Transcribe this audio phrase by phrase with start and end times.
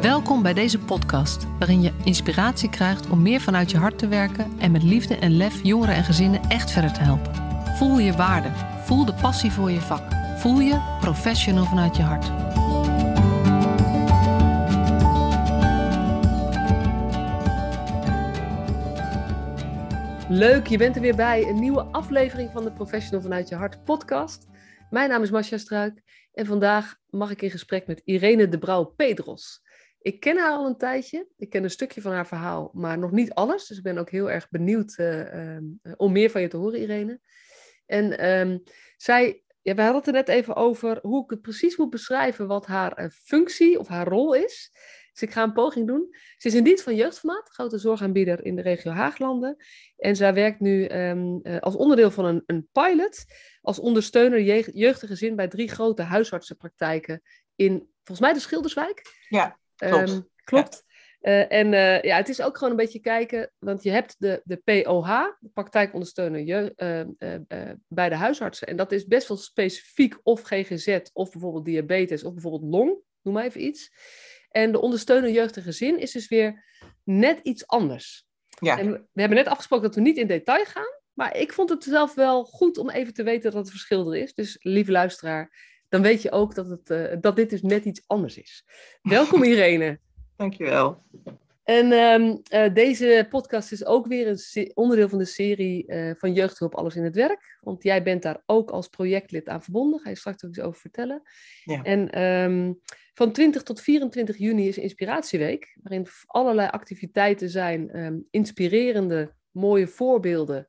[0.00, 4.58] Welkom bij deze podcast, waarin je inspiratie krijgt om meer vanuit je hart te werken
[4.58, 7.34] en met liefde en lef jongeren en gezinnen echt verder te helpen.
[7.76, 8.48] Voel je waarde,
[8.84, 10.02] voel de passie voor je vak,
[10.36, 12.26] voel je professional vanuit je hart.
[20.28, 21.48] Leuk, je bent er weer bij.
[21.48, 24.46] Een nieuwe aflevering van de Professional vanuit je hart podcast.
[24.90, 26.02] Mijn naam is Masja Struik
[26.32, 29.66] en vandaag mag ik in gesprek met Irene de Brouw-Pedros.
[30.00, 31.28] Ik ken haar al een tijdje.
[31.36, 33.66] Ik ken een stukje van haar verhaal, maar nog niet alles.
[33.66, 35.56] Dus ik ben ook heel erg benieuwd uh, uh,
[35.96, 37.20] om meer van je te horen, Irene.
[37.86, 38.62] En um,
[38.96, 42.46] zij, ja, we hadden het er net even over hoe ik het precies moet beschrijven
[42.46, 44.70] wat haar uh, functie of haar rol is.
[45.12, 46.06] Dus ik ga een poging doen.
[46.36, 49.56] Ze is in dienst van jeugdformaat, grote zorgaanbieder in de regio Haaglanden.
[49.96, 53.24] En zij werkt nu um, als onderdeel van een, een pilot
[53.60, 57.22] als ondersteuner jeugd, jeugdige gezin bij drie grote huisartsenpraktijken
[57.54, 59.02] in, volgens mij, de Schilderswijk.
[59.28, 59.58] Ja.
[59.86, 60.10] Klopt.
[60.10, 60.82] Um, klopt.
[60.86, 60.96] Ja.
[61.20, 64.40] Uh, en uh, ja, het is ook gewoon een beetje kijken, want je hebt de,
[64.44, 65.08] de POH,
[65.40, 66.72] de praktijkondersteuner je,
[67.48, 68.68] uh, bij de huisartsen.
[68.68, 73.34] En dat is best wel specifiek of GGZ of bijvoorbeeld diabetes of bijvoorbeeld long, noem
[73.34, 73.92] maar even iets.
[74.50, 76.64] En de ondersteuner jeugd en gezin is dus weer
[77.04, 78.26] net iets anders.
[78.60, 78.78] Ja.
[78.78, 81.84] En we hebben net afgesproken dat we niet in detail gaan, maar ik vond het
[81.84, 84.34] zelf wel goed om even te weten dat het verschil er is.
[84.34, 85.50] Dus lieve luisteraar,
[85.88, 88.64] dan weet je ook dat, het, uh, dat dit dus net iets anders is.
[89.02, 89.98] Welkom Irene.
[90.36, 91.02] Dankjewel.
[91.64, 96.32] En um, uh, deze podcast is ook weer een onderdeel van de serie uh, van
[96.32, 97.58] Jeugdhulp Alles in het Werk.
[97.60, 100.00] Want jij bent daar ook als projectlid aan verbonden.
[100.00, 101.22] Ga je straks ook eens over vertellen.
[101.64, 101.82] Ja.
[101.82, 102.80] En um,
[103.14, 105.76] van 20 tot 24 juni is Inspiratieweek.
[105.82, 107.98] Waarin allerlei activiteiten zijn.
[107.98, 110.66] Um, inspirerende, mooie voorbeelden.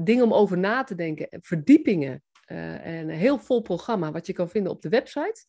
[0.00, 1.26] dingen om over na te denken.
[1.30, 2.22] Verdiepingen.
[2.48, 5.44] Uh, en een heel vol programma wat je kan vinden op de website.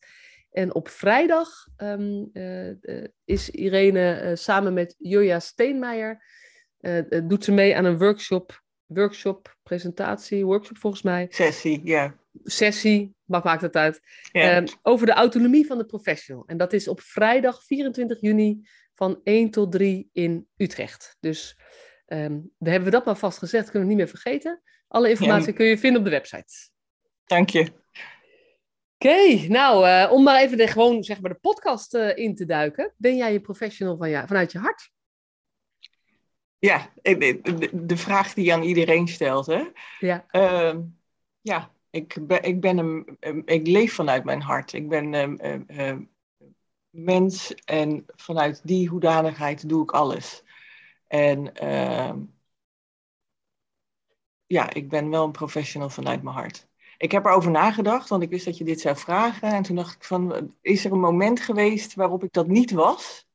[0.51, 6.23] En op vrijdag um, uh, uh, is Irene samen met Julia Steenmeijer,
[7.23, 11.27] doet ze mee aan een workshop, workshop, presentatie, workshop volgens mij.
[11.29, 12.15] Sessie, ja.
[12.43, 13.99] Sessie, wat maakt het uit?
[14.31, 14.57] Ja.
[14.57, 16.43] Um, over de autonomie van de professional.
[16.45, 21.17] En dat is op vrijdag 24 juni van 1 tot 3 in Utrecht.
[21.19, 21.57] Dus
[22.07, 24.61] um, hebben we dat maar vast gezegd, kunnen we niet meer vergeten.
[24.87, 25.53] Alle informatie ja.
[25.53, 26.53] kun je vinden op de website.
[27.29, 27.59] Dank je.
[27.61, 27.71] Oké,
[28.97, 32.45] okay, nou, uh, om maar even de, gewoon zeg maar de podcast uh, in te
[32.45, 32.93] duiken.
[32.97, 34.91] Ben jij een professional van ja, vanuit je hart?
[36.59, 39.63] Ja, de, de vraag die je aan iedereen stelt, hè?
[39.99, 40.25] Ja.
[40.31, 40.77] Uh,
[41.41, 44.73] ja, ik, ben, ik, ben een, ik leef vanuit mijn hart.
[44.73, 46.09] Ik ben een
[46.89, 50.43] mens en vanuit die hoedanigheid doe ik alles.
[51.07, 52.19] En ehm,
[54.45, 56.68] ja, ik ben wel een professional vanuit mijn hart
[56.99, 59.51] ik heb erover nagedacht, want ik wist dat je dit zou vragen.
[59.51, 63.27] En toen dacht ik van, is er een moment geweest waarop ik dat niet was?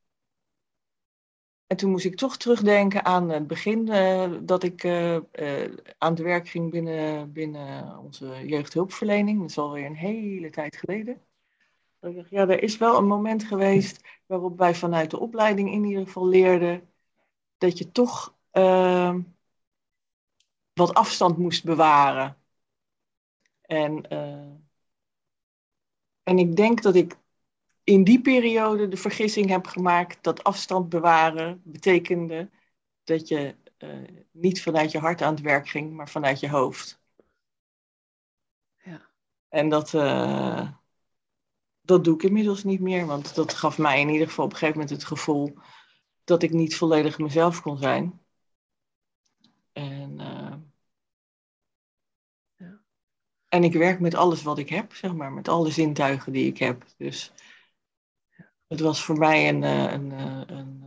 [1.66, 6.12] En toen moest ik toch terugdenken aan het begin uh, dat ik uh, uh, aan
[6.12, 9.40] het werk ging binnen, binnen onze jeugdhulpverlening.
[9.40, 11.22] Dat is alweer een hele tijd geleden.
[12.00, 15.72] Dat ik dacht, ja, er is wel een moment geweest waarop wij vanuit de opleiding
[15.72, 16.88] in ieder geval leerden
[17.58, 18.34] dat je toch
[20.72, 22.36] wat afstand moest bewaren
[23.66, 24.54] en, uh,
[26.22, 27.16] en ik denk dat ik
[27.84, 32.50] in die periode de vergissing heb gemaakt dat afstand bewaren betekende
[33.04, 37.00] dat je uh, niet vanuit je hart aan het werk ging, maar vanuit je hoofd.
[38.76, 39.10] Ja.
[39.48, 40.70] En dat, uh,
[41.80, 44.56] dat doe ik inmiddels niet meer, want dat gaf mij in ieder geval op een
[44.56, 45.54] gegeven moment het gevoel
[46.24, 48.20] dat ik niet volledig mezelf kon zijn.
[49.72, 50.20] En
[53.54, 56.58] En ik werk met alles wat ik heb, zeg maar, met alle zintuigen die ik
[56.58, 56.84] heb.
[56.96, 57.32] Dus
[58.66, 60.84] het was voor mij een, een, een,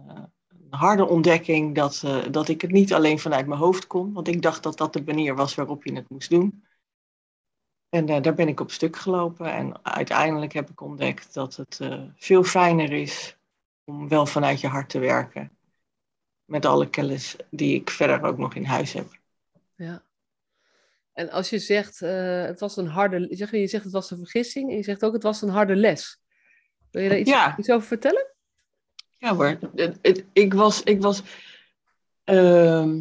[0.47, 4.13] een harde ontdekking dat, dat ik het niet alleen vanuit mijn hoofd kon.
[4.13, 6.65] Want ik dacht dat dat de manier was waarop je het moest doen.
[7.89, 9.53] En daar ben ik op stuk gelopen.
[9.53, 11.79] En uiteindelijk heb ik ontdekt dat het
[12.15, 13.37] veel fijner is
[13.83, 15.57] om wel vanuit je hart te werken.
[16.45, 19.19] Met alle kennis die ik verder ook nog in huis heb.
[19.75, 20.06] Ja.
[21.17, 24.17] En als je zegt, uh, het was een harde, zeg je, zegt het was een
[24.17, 26.21] vergissing en je zegt ook het was een harde les.
[26.91, 27.57] Wil je daar iets, ja.
[27.57, 28.33] iets over vertellen?
[29.17, 31.21] Ja hoor, het, het, ik was, ik was,
[32.25, 32.93] uh,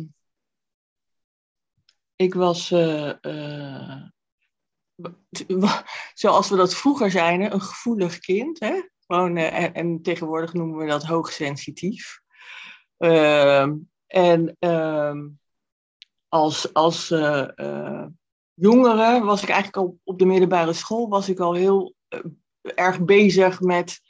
[2.16, 4.02] ik was, uh, uh,
[6.14, 8.60] zoals we dat vroeger zeiden, een gevoelig kind.
[8.60, 8.82] Hè?
[9.06, 12.20] Gewoon, en, en, tegenwoordig noemen we dat hoogsensitief.
[12.96, 13.74] Ehm,
[14.06, 15.28] en ehm,
[16.36, 18.04] als, als uh, uh,
[18.54, 22.20] jongere was ik eigenlijk al op de middelbare school was ik al heel uh,
[22.74, 24.00] erg bezig met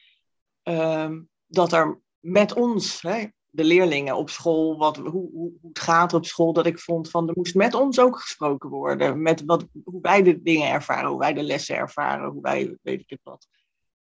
[0.63, 6.15] ehm, dat er met ons, hè, de leerlingen op school, wat, hoe, hoe, het gaat
[6.15, 9.23] op school, dat ik vond van er moest met ons ook gesproken worden.
[9.23, 13.01] Met wat, hoe wij de dingen ervaren, hoe wij de lessen ervaren, hoe wij weet
[13.01, 13.49] ik het wat.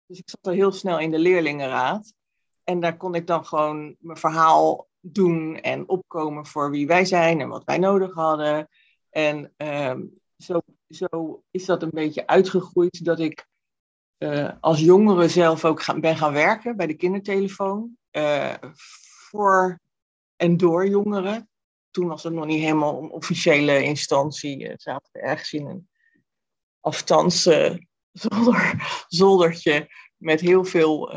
[0.06, 2.12] Dus ik zat er heel snel in de leerlingenraad.
[2.64, 7.40] En daar kon ik dan gewoon mijn verhaal doen en opkomen voor wie wij zijn
[7.40, 8.68] en wat wij nodig hadden.
[9.10, 10.02] En ehm,
[10.36, 13.48] zo, zo is dat een beetje uitgegroeid dat ik
[14.18, 17.96] uh, als jongere zelf ook ben gaan werken bij de kindertelefoon.
[18.12, 18.54] Uh,
[19.30, 19.80] voor
[20.36, 21.48] en door jongeren.
[21.90, 24.66] Toen was het nog niet helemaal een officiële instantie.
[24.66, 25.88] Het zaten we ergens in een
[26.80, 27.42] afstands
[28.12, 28.74] zolder,
[29.08, 31.16] zoldertje met heel veel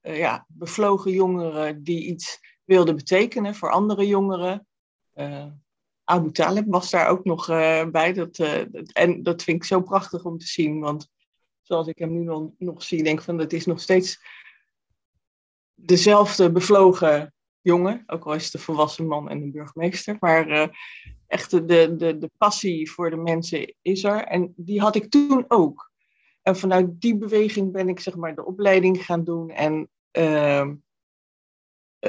[0.00, 4.66] ja, bevlogen jongeren die iets wilden betekenen voor andere jongeren.
[5.14, 5.46] Uh,
[6.04, 7.46] Abu Talib was daar ook nog
[7.90, 8.12] bij.
[8.12, 8.38] Dat,
[8.92, 11.08] en dat vind ik zo prachtig om te zien, want
[11.62, 14.22] zoals ik hem nu nog, zie, denk ik van het is nog steeds
[15.74, 20.16] dezelfde bevlogen jongen, ook al is het een volwassen man en een burgemeester.
[20.20, 20.70] Maar
[21.26, 24.24] echt de, de, de passie voor de mensen is er.
[24.24, 25.92] En die had ik toen ook.
[26.42, 29.50] En vanuit die beweging ben ik zeg maar de opleiding gaan doen.
[29.50, 30.70] En uh,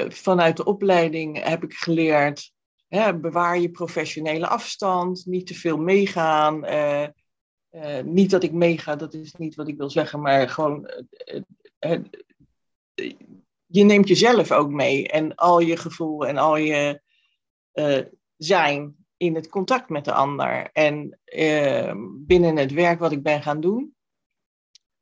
[0.08, 2.52] vanuit de opleiding heb ik geleerd,
[2.88, 6.64] hè, bewaar je professionele afstand, niet te veel meegaan.
[6.64, 7.06] Uh,
[8.04, 10.90] niet dat ik meega, dat is niet wat ik wil zeggen, maar gewoon
[13.66, 17.00] je neemt jezelf ook mee en al je gevoel en al je
[18.36, 20.70] zijn in het contact met de ander.
[20.72, 21.18] En
[22.26, 23.94] binnen het werk wat ik ben gaan doen,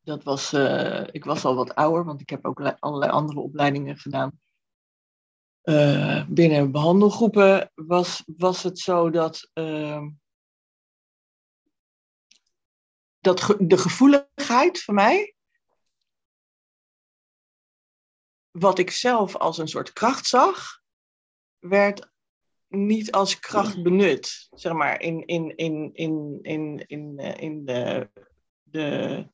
[0.00, 0.52] dat was,
[1.11, 4.41] ik was al wat ouder, want ik heb ook allerlei andere opleidingen gedaan.
[6.29, 10.11] Binnen behandelgroepen was, was het zo dat, ehm,
[13.21, 15.35] dat de gevoeligheid van mij,
[18.51, 20.81] wat ik zelf als een soort kracht zag,
[21.59, 22.13] werd
[22.69, 24.49] niet als kracht benut.
[24.51, 28.11] Zeg maar in, in, in, in, in, in, eh, in de,
[28.63, 29.29] de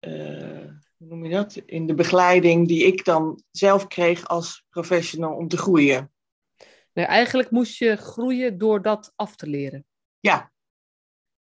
[0.00, 1.54] uh, hoe noem je dat?
[1.54, 6.12] In de begeleiding die ik dan zelf kreeg als professional om te groeien.
[6.92, 9.86] Nee, eigenlijk moest je groeien door dat af te leren.
[10.20, 10.52] Ja.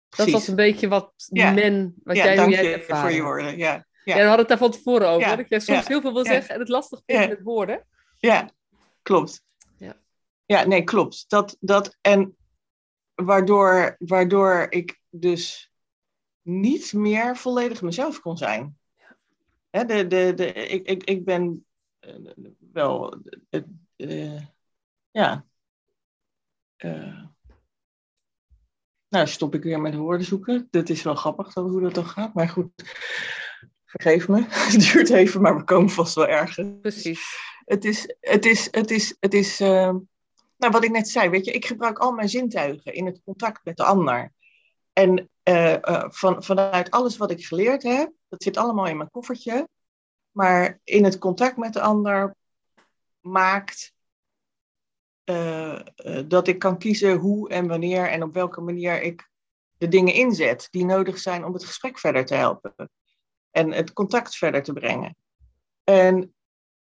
[0.10, 3.58] Dat was een beetje wat men, wat ja, jij dank jij je voor je woorden.
[3.58, 3.86] Ja.
[4.04, 4.16] Ja.
[4.16, 5.28] we hadden het daar van tevoren over.
[5.28, 5.36] Ja.
[5.36, 7.86] Dat jij soms heel veel wil zeggen en het lastig vindt met woorden.
[8.18, 8.52] Ja,
[9.02, 9.44] klopt.
[9.78, 9.96] Ja,
[10.46, 11.26] ja nee, klopt.
[11.28, 12.38] Dat, dat, en
[13.16, 15.72] waardoor, waardoor ik dus
[16.42, 18.78] niet meer volledig mezelf kon zijn.
[19.70, 21.66] Hè, de, de, de, ik, ik, ik ben
[22.00, 22.32] uh,
[22.72, 23.22] wel,
[23.98, 24.42] uh,
[25.12, 25.46] ja.
[29.08, 30.68] nou, stop ik weer met woorden zoeken.
[30.70, 32.72] Dat is wel grappig hoe dat dan gaat, maar goed
[33.88, 36.80] vergeef me, het duurt even, maar we komen vast wel ergens.
[36.82, 37.36] Precies.
[37.66, 39.96] Het is, het is, het is, het is uh,
[40.58, 43.66] nou wat ik net zei, weet je, ik gebruik al mijn zintuigen in het contact
[43.66, 44.34] met de ander.
[44.98, 49.12] En uh, uh, van, vanuit alles wat ik geleerd heb, dat zit allemaal in mijn
[49.12, 49.68] koffertje,
[50.32, 52.36] maar in het contact met de ander
[53.20, 53.96] maakt
[56.28, 59.30] dat ik kan kiezen hoe en wanneer en op welke manier ik
[59.78, 62.76] de dingen inzet die nodig zijn om het gesprek verder te helpen
[63.52, 65.16] en het contact verder te brengen.
[65.84, 66.36] En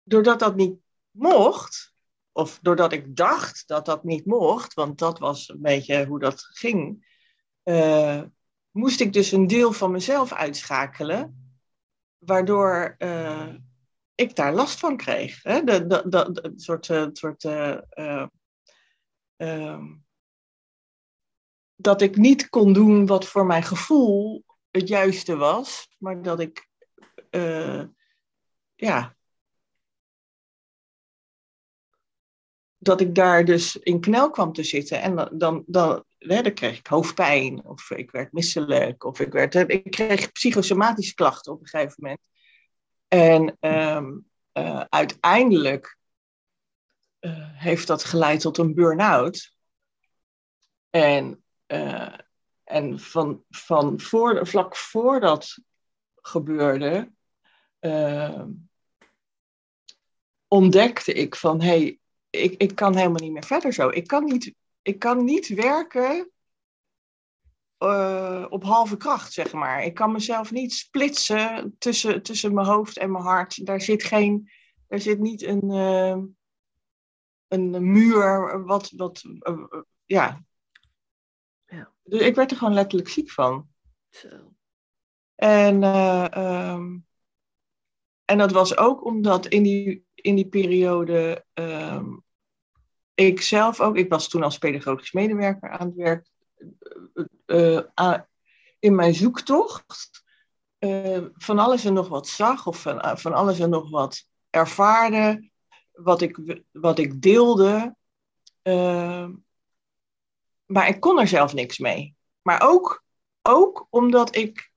[0.02, 0.78] doordat dat niet
[1.10, 1.94] mocht,
[2.32, 6.40] of doordat ik dacht dat dat niet mocht, want dat was een beetje hoe dat
[6.42, 7.10] ging,
[7.64, 8.22] uh,
[8.70, 11.52] moest ik dus een deel van mezelf uitschakelen,
[12.18, 13.54] waardoor uh,
[14.14, 15.42] ik daar last van kreeg.
[15.42, 15.64] Hè?
[15.64, 17.42] De, de, soort, uh, soort
[21.74, 26.68] dat ik niet kon doen wat voor mijn gevoel het juiste was, maar dat ik,
[28.74, 29.16] ja,
[32.82, 35.00] dat ik daar dus in knel kwam te zitten.
[35.00, 39.54] En dan, dan, hè, dan kreeg ik hoofdpijn, of ik werd misselijk, of ik, werd,
[39.54, 42.20] ik kreeg psychosomatische klachten op een gegeven moment.
[43.08, 45.96] En um, uh, uiteindelijk
[47.20, 49.54] uh, heeft dat geleid tot een burn-out.
[50.90, 51.44] En
[52.72, 55.58] en van, van voor, vlak voor dat
[56.16, 57.12] gebeurde,
[57.80, 58.44] uh,
[60.48, 61.98] ontdekte ik van hé, hey,
[62.30, 63.88] ik, ik kan helemaal niet meer verder zo.
[63.88, 66.30] Ik kan niet, ik kan niet werken
[67.78, 69.84] uh, op halve kracht, zeg maar.
[69.84, 73.66] Ik kan mezelf niet splitsen tussen, tussen mijn hoofd en mijn hart.
[73.66, 74.50] Daar zit geen,
[74.86, 76.18] daar zit niet een, uh,
[77.48, 79.24] een muur wat, wat
[80.04, 80.44] ja,
[82.04, 83.68] dus ik werd er gewoon letterlijk ziek van.
[84.10, 84.52] Zo.
[85.34, 85.82] En,
[86.38, 87.06] um,
[88.24, 92.16] en dat was ook omdat in die, in die periode ehm,
[93.26, 96.30] ik zelf ook, ik was toen als pedagogisch medewerker aan het werk,
[97.46, 98.18] uh,
[98.78, 100.22] in mijn zoektocht
[101.34, 105.50] van alles en nog wat zag of van, van alles en nog wat ervaarde,
[105.92, 107.96] wat ik, wat ik deelde.
[110.66, 112.16] Maar ik kon er zelf niks mee.
[112.42, 113.04] Maar ook,
[113.42, 114.72] ook omdat ik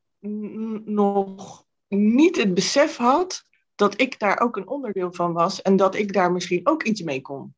[0.86, 3.44] nog niet het besef had
[3.76, 7.02] dat ik daar ook een onderdeel van was en dat ik daar misschien ook iets
[7.02, 7.56] mee kon.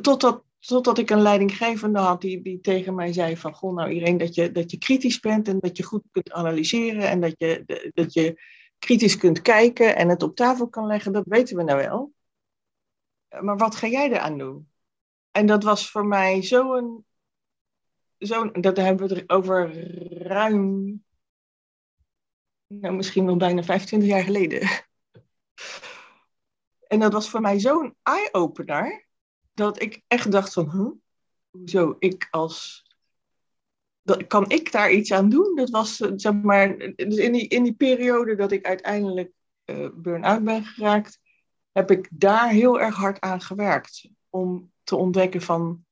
[0.00, 4.18] Totdat, totdat ik een leidinggevende had die, die tegen mij zei van, goh nou iedereen
[4.18, 7.90] dat je, dat je kritisch bent en dat je goed kunt analyseren en dat je,
[7.94, 8.42] dat je
[8.78, 12.12] kritisch kunt kijken en het op tafel kan leggen, dat weten we nou wel.
[13.40, 14.70] Maar wat ga jij eraan doen?
[15.30, 17.06] En dat was voor mij zo'n,
[18.18, 19.88] zo dat hebben we het over
[20.22, 21.02] ruim
[22.66, 24.68] nou, misschien wel bijna 25 jaar geleden.
[26.86, 29.08] En dat was voor mij zo'n eye-opener,
[29.60, 30.98] dat ik echt dacht van,
[31.50, 32.84] hoezo ik als...
[34.26, 35.56] Kan ik daar iets aan doen?
[35.56, 39.32] Dat was, eh, zeg maar, dus in die, in die periode dat ik uiteindelijk
[39.64, 41.18] uh, burn-out ben geraakt,
[41.72, 44.08] heb ik daar heel erg hard aan gewerkt.
[44.30, 45.84] Om te ontdekken van,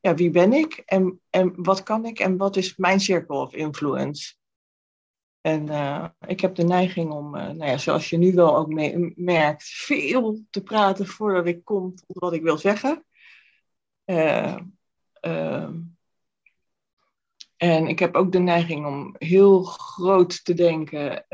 [0.00, 3.54] ja, wie ben ik en, en wat kan ik en wat is mijn circle of
[3.54, 4.34] influence?
[5.40, 8.68] En uh, ik heb de neiging om, uh, nou ja, zoals je nu wel ook
[9.14, 13.04] merkt, veel te praten voordat ik kom tot wat ik wil zeggen.
[14.10, 14.56] Uh,
[17.56, 21.28] en ik heb ook de neiging om heel groot te denken.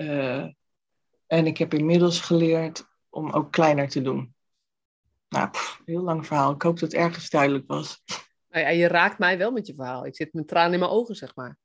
[1.26, 4.34] en ik heb inmiddels geleerd om ook kleiner te doen.
[5.28, 5.50] Nou,
[5.84, 6.52] heel lang verhaal.
[6.52, 8.02] Ik hoop dat het ergens duidelijk was.
[8.48, 10.06] Nou ja, je raakt mij wel met je verhaal.
[10.06, 11.58] Ik zit met tranen in mijn ogen, zeg maar.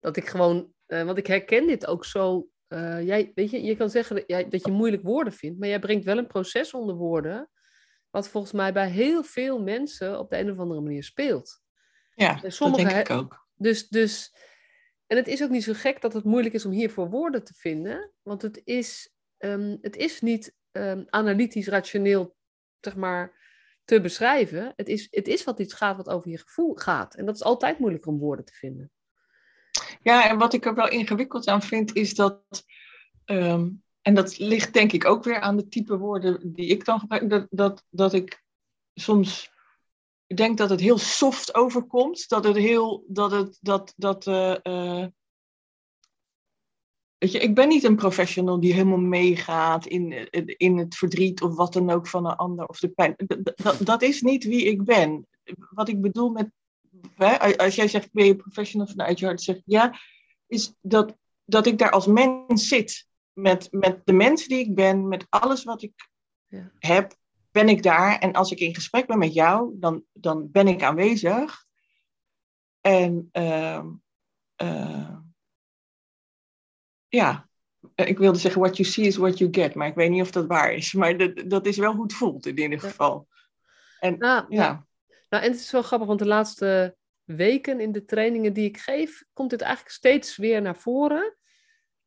[0.00, 2.48] Dat ik gewoon uh, want ik herken dit ook zo.
[3.00, 5.78] Jij, weet je, je kan zeggen dat, jij, dat je moeilijk woorden vindt, maar jij
[5.78, 7.50] brengt wel een proces onder woorden,
[8.16, 11.60] wat volgens mij bij heel veel mensen op de een of andere manier speelt.
[12.14, 13.46] Ja, sommige, dat denk ik ook.
[13.54, 14.34] Dus, dus,
[15.06, 17.54] en het is ook niet zo gek dat het moeilijk is om hiervoor woorden te
[17.54, 22.36] vinden, want het is, um, het is niet um, analytisch, rationeel,
[22.80, 23.36] zeg maar,
[23.84, 24.72] te beschrijven.
[24.76, 27.14] Het is, het is wat iets gaat wat over je gevoel gaat.
[27.14, 28.90] En dat is altijd moeilijk om woorden te vinden.
[30.02, 32.42] Ja, en wat ik er wel ingewikkeld aan vind, is dat.
[33.24, 33.68] Ehm,
[34.06, 37.30] en dat ligt denk ik ook weer aan de type woorden die ik dan gebruik.
[37.30, 38.42] Dat, dat, dat ik
[38.94, 39.50] soms
[40.34, 42.28] denk dat het heel soft overkomt.
[42.28, 43.04] Dat het heel.
[43.08, 43.58] Dat het.
[43.60, 45.06] Dat, dat, uh,
[47.18, 51.54] Weet je, ik ben niet een professional die helemaal meegaat in, in het verdriet of
[51.54, 53.14] wat dan ook van een ander of de pijn.
[53.54, 55.26] Dat, dat is niet wie ik ben.
[55.70, 56.50] Wat ik bedoel met
[57.56, 59.98] als jij zegt, ben je professional vanuit je hart, zeg ja,
[60.46, 63.06] is dat, dat ik daar als mens zit.
[63.36, 66.08] Met, met de mensen die ik ben, met alles wat ik
[66.46, 66.70] ja.
[66.78, 67.14] heb,
[67.50, 68.18] ben ik daar.
[68.18, 71.64] En als ik in gesprek ben met jou, dan, dan ben ik aanwezig.
[72.80, 73.84] En uh,
[74.62, 75.16] uh,
[77.08, 77.48] ja,
[77.94, 79.74] ik wilde zeggen, what you see is what you get.
[79.74, 80.92] Maar ik weet niet of dat waar is.
[80.92, 83.28] Maar dat, dat is wel hoe het voelt in ieder geval.
[84.00, 84.86] En, nou, ja.
[85.28, 88.78] Nou, en het is wel grappig, want de laatste weken in de trainingen die ik
[88.78, 91.35] geef, komt dit eigenlijk steeds weer naar voren.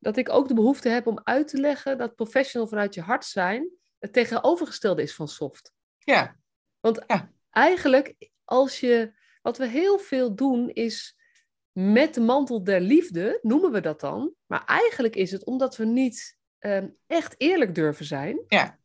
[0.00, 3.24] Dat ik ook de behoefte heb om uit te leggen dat professional vanuit je hart
[3.24, 5.72] zijn het tegenovergestelde is van soft.
[5.98, 6.36] Ja.
[6.80, 7.32] Want ja.
[7.50, 11.16] eigenlijk, als je, wat we heel veel doen, is
[11.72, 14.34] met de mantel der liefde, noemen we dat dan.
[14.46, 18.44] Maar eigenlijk is het omdat we niet ehm, echt eerlijk durven zijn.
[18.48, 18.78] Ja.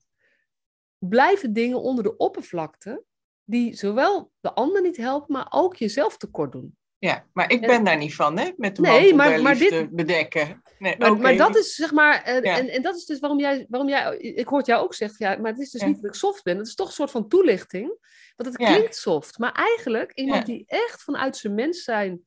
[0.98, 3.04] Blijven dingen onder de oppervlakte
[3.44, 6.78] die zowel de ander niet helpen, maar ook jezelf tekort doen.
[6.98, 8.52] Ja, maar ik ben daar niet van, hè?
[8.58, 10.62] Met de nee, maar, maar dit, bedekken.
[10.80, 13.66] Nee, maar, maar, dat is zeg maar, uh, en, en dat is dus waarom jij,
[13.70, 16.20] waarom jij, ik hoor jou ook zeggen, ja, maar het is dus niet dat ik
[16.20, 16.58] soft ben.
[16.58, 17.98] Het is toch een soort van toelichting,
[18.36, 19.38] want het klinkt soft.
[19.38, 22.22] Maar eigenlijk, iemand die echt vanuit zijn mens zijn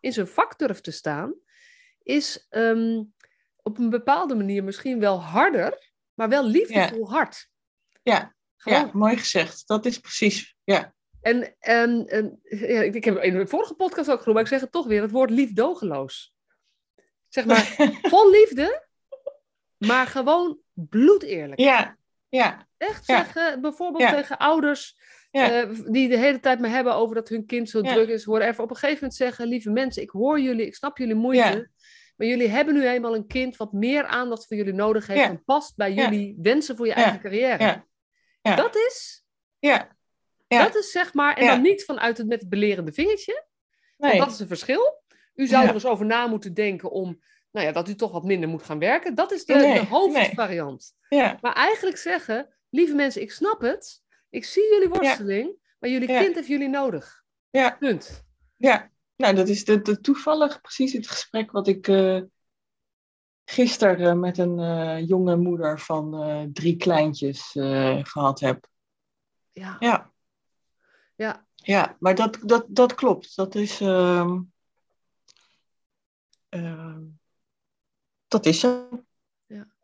[0.00, 1.34] in zijn vak durft te staan,
[2.02, 3.12] is um,
[3.62, 7.48] op een bepaalde manier misschien wel harder, maar wel liefdevol hard.
[8.02, 9.62] Ja, ja, mooi gezegd.
[9.66, 10.94] Dat is precies, ja.
[11.24, 14.60] En, en, en ja, ik heb in de vorige podcast ook genoemd, maar ik zeg
[14.60, 16.34] het toch weer, het woord liefdogeloos.
[17.28, 17.74] Zeg maar,
[18.12, 18.86] vol liefde,
[19.76, 21.60] maar gewoon bloedeerlijk.
[21.60, 21.96] Ja,
[22.28, 22.68] ja.
[22.76, 24.96] Echt zeggen, bijvoorbeeld tegen ouders
[25.32, 28.64] uh, die de hele tijd maar hebben over dat hun kind zo druk is, even
[28.64, 31.70] Op een gegeven moment zeggen, lieve mensen, ik hoor jullie, ik snap jullie moeite.
[32.16, 35.44] Maar jullie hebben nu eenmaal een kind wat meer aandacht voor jullie nodig heeft en
[35.44, 37.84] past bij jullie wensen voor je eigen carrière.
[38.42, 38.56] Ja.
[38.56, 39.24] Dat is.
[39.58, 39.96] Ja.
[40.46, 40.62] Ja.
[40.64, 41.36] Dat is zeg maar.
[41.36, 43.46] En dan niet vanuit het met het belerende vingertje.
[43.96, 44.10] Nee.
[44.10, 45.02] Want dat is een verschil.
[45.34, 48.24] U zou er eens over na moeten denken om nou ja, dat u toch wat
[48.24, 49.14] minder moet gaan werken.
[49.14, 50.94] Dat is de, de hoofdvariant.
[51.08, 51.38] Ja.
[51.40, 54.02] Maar eigenlijk zeggen, lieve mensen, ik snap het.
[54.30, 57.22] Ik zie jullie worsteling, maar jullie kind heeft jullie nodig.
[57.50, 57.70] Ja.
[57.70, 58.24] Punt.
[58.56, 62.20] Ja, nou dat is de, de toevallig precies het gesprek wat ik uh,
[63.44, 67.50] gisteren met een uh, jonge moeder van uh, drie kleintjes
[68.02, 68.66] gehad heb.
[69.50, 69.76] Ja.
[69.78, 70.12] Ja.
[71.14, 73.36] Ja, ja maar dat, dat, dat klopt.
[73.36, 73.80] Dat is.
[73.80, 74.38] Uh,
[78.28, 78.88] dat is zo.
[79.46, 79.74] Ja,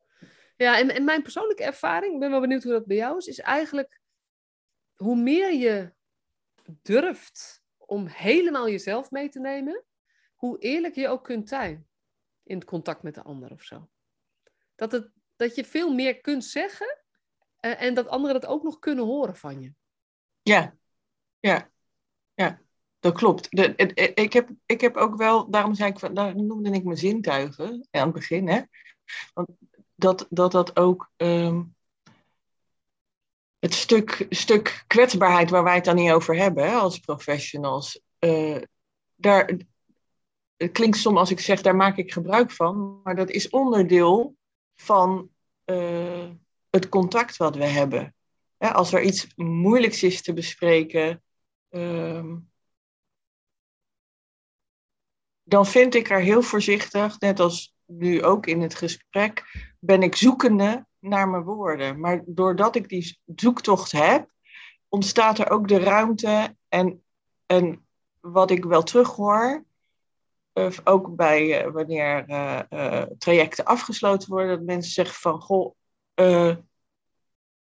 [0.56, 3.26] ja en, en mijn persoonlijke ervaring, ik ben wel benieuwd hoe dat bij jou is,
[3.26, 4.00] is eigenlijk
[4.94, 5.92] hoe meer je
[6.82, 9.84] durft om helemaal jezelf mee te nemen,
[10.34, 11.88] hoe eerlijk je ook kunt zijn
[12.42, 13.88] in het contact met de ander of zo.
[14.74, 17.02] Dat, het, dat je veel meer kunt zeggen
[17.60, 19.74] uh, en dat anderen dat ook nog kunnen horen van je.
[20.42, 20.76] Ja,
[21.40, 21.70] ja,
[22.34, 22.60] ja,
[22.98, 23.46] dat klopt.
[23.50, 23.74] De,
[24.14, 28.04] ik, heb, ik heb ook wel, daarom zei ik, daar noemde ik mijn zintuigen aan
[28.04, 28.60] het begin, hè.
[29.32, 29.48] Want
[29.94, 31.74] dat dat, dat ook um,
[33.58, 38.62] het stuk, stuk kwetsbaarheid waar wij het dan niet over hebben hè, als professionals, uh,
[39.14, 39.56] daar,
[40.56, 44.36] het klinkt soms als ik zeg, daar maak ik gebruik van, maar dat is onderdeel
[44.74, 45.30] van
[45.64, 46.28] uh,
[46.70, 48.14] het contact wat we hebben.
[48.58, 51.22] Als er iets moeilijks is te bespreken,
[51.70, 52.50] um,
[55.42, 59.44] dan vind ik er heel voorzichtig, net als nu ook in het gesprek,
[59.78, 62.00] ben ik zoekende naar mijn woorden.
[62.00, 64.30] Maar doordat ik die zoektocht heb,
[64.88, 67.04] ontstaat er ook de ruimte en,
[67.46, 67.86] en
[68.20, 69.64] wat ik wel terughoor,
[70.54, 75.74] uh, ook bij uh, wanneer uh, trajecten afgesloten worden, dat mensen zeggen van goh,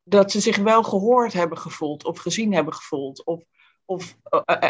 [0.02, 3.24] dat ze zich wel gehoord hebben gevoeld of gezien hebben gevoeld.
[3.24, 3.42] Of,
[3.88, 4.16] of,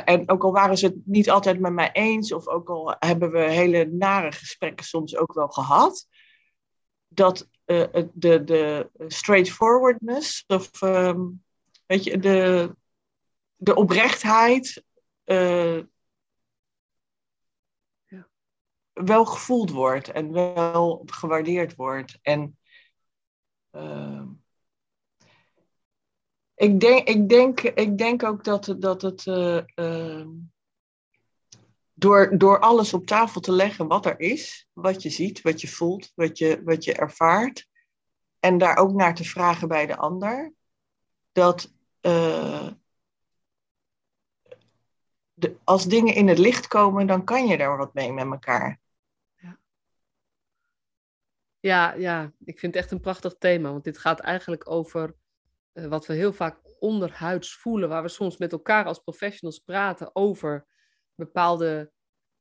[0.05, 3.31] en ook al waren ze het niet altijd met mij eens, of ook al hebben
[3.31, 6.07] we hele nare gesprekken soms ook wel gehad,
[7.09, 11.45] dat uh, de, de straightforwardness, of um,
[11.87, 12.75] weet je, de,
[13.57, 14.85] de oprechtheid
[18.93, 22.19] wel gevoeld wordt en wel gewaardeerd wordt.
[22.23, 22.59] En
[23.73, 24.23] uh,
[26.59, 29.25] ik, denk, ik, denk, ik denk ook dat, dat het
[31.99, 35.69] door, door alles op tafel te leggen wat er is, wat je ziet, wat je
[35.69, 37.69] voelt, wat je, wat je ervaart,
[38.41, 40.53] en daar ook naar te vragen bij de ander,
[41.33, 42.69] dat uh,
[45.33, 48.81] de, als dingen in het licht komen, dan kan je daar wat mee met elkaar.
[49.37, 49.59] Ja.
[51.61, 55.15] Ja, ja, ik vind het echt een prachtig thema, want dit gaat eigenlijk over
[55.73, 60.17] uh, wat we heel vaak onderhuids voelen, waar we soms met elkaar als professionals praten
[60.17, 60.67] over
[61.15, 61.93] bepaalde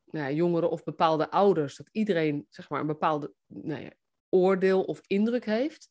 [0.05, 3.91] nou ja, jongeren of bepaalde ouders, dat iedereen zeg maar, een bepaalde nou ja,
[4.29, 5.89] oordeel of indruk heeft,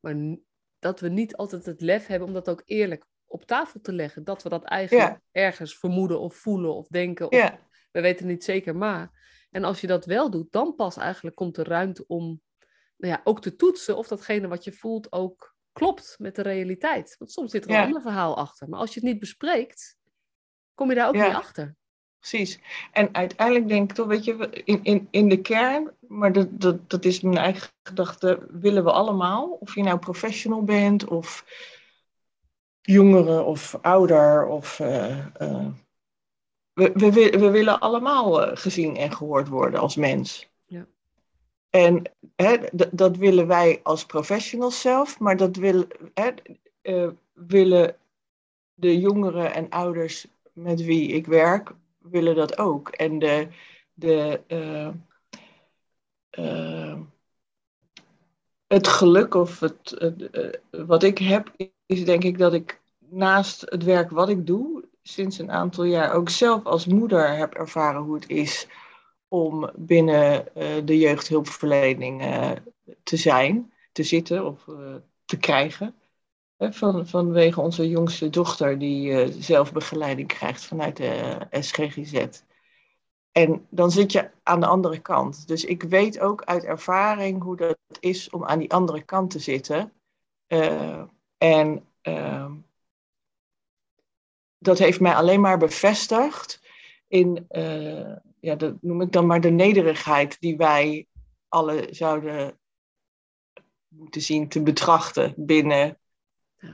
[0.00, 0.36] maar
[0.78, 4.24] dat we niet altijd het lef hebben om dat ook eerlijk op tafel te leggen.
[4.24, 7.26] Dat we dat eigenlijk ergens vermoeden of voelen of denken.
[7.26, 7.58] Of, ja.
[7.90, 9.20] We weten niet zeker, maar.
[9.50, 12.42] En als je dat wel doet, dan pas eigenlijk komt de ruimte om
[12.96, 17.14] nou ja, ook te toetsen of datgene wat je voelt ook klopt met de realiteit.
[17.18, 18.68] Want soms zit er een ander verhaal achter.
[18.68, 19.96] Maar als je het niet bespreekt,
[20.74, 21.76] kom je daar ook niet achter.
[22.18, 22.60] Precies.
[22.92, 26.90] En uiteindelijk denk ik toch, weet je, in, in, in de kern, maar dat, dat,
[26.90, 31.44] dat is mijn eigen gedachte, willen we allemaal, of je nou professional bent, of
[32.80, 34.78] jongere, of ouder, of.
[34.78, 35.66] Uh, uh,
[36.72, 40.51] we, we, we, willen allemaal uh, gezien en gehoord worden als mens.
[41.72, 42.02] En
[42.36, 42.56] hè,
[42.90, 46.30] dat willen wij als professionals zelf, maar dat wil, hè,
[47.32, 47.96] willen
[48.74, 52.88] de jongeren en ouders met wie ik werk willen dat ook.
[52.88, 53.48] En de,
[53.92, 54.88] de, uh,
[56.38, 57.00] uh,
[58.66, 60.12] het geluk of het,
[60.70, 61.52] wat ik heb,
[61.86, 66.12] is denk ik dat ik naast het werk wat ik doe, sinds een aantal jaar
[66.14, 68.68] ook zelf als moeder heb ervaren hoe het is
[69.32, 70.44] om binnen
[70.84, 72.22] de jeugdhulpverlening
[73.02, 74.64] te zijn, te zitten of
[75.24, 75.94] te krijgen.
[76.58, 82.26] Van, vanwege onze jongste dochter, die zelf begeleiding krijgt vanuit de SGGZ.
[83.32, 85.48] En dan zit je aan de andere kant.
[85.48, 89.38] Dus ik weet ook uit ervaring hoe dat is om aan die andere kant te
[89.38, 89.92] zitten.
[91.38, 92.50] En uh,
[94.58, 96.60] dat heeft mij alleen maar bevestigd
[97.08, 97.46] in,
[98.42, 101.06] ja, dat noem ik dan maar de nederigheid die wij
[101.48, 102.58] alle zouden
[103.88, 105.98] moeten zien te betrachten binnen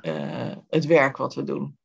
[0.03, 1.79] uh, het werk wat we doen.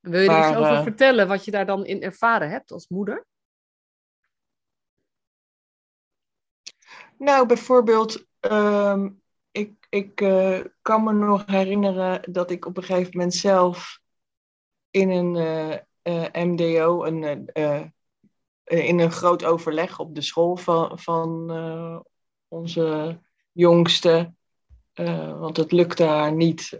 [0.00, 2.70] Wil je er iets over uh, eh, vertellen wat je daar dan in ervaren hebt
[2.70, 3.26] als moeder?
[7.18, 9.10] Nou, bijvoorbeeld, ehm,
[9.50, 14.00] ik, ik eh, kan me nog herinneren dat ik op een gegeven moment zelf
[14.90, 15.82] in een
[16.32, 17.50] MDO, een,
[18.64, 21.50] in een groot overleg op de school van, van
[22.48, 23.18] onze
[23.52, 24.34] jongste,
[25.38, 26.78] want het lukte haar niet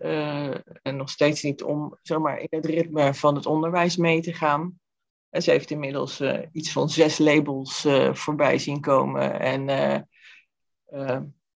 [0.82, 4.32] en nog steeds niet om zeg maar, in het ritme van het onderwijs mee te
[4.32, 4.78] gaan.
[5.30, 9.40] En ze heeft inmiddels iets van zes labels voorbij zien komen.
[9.40, 9.66] En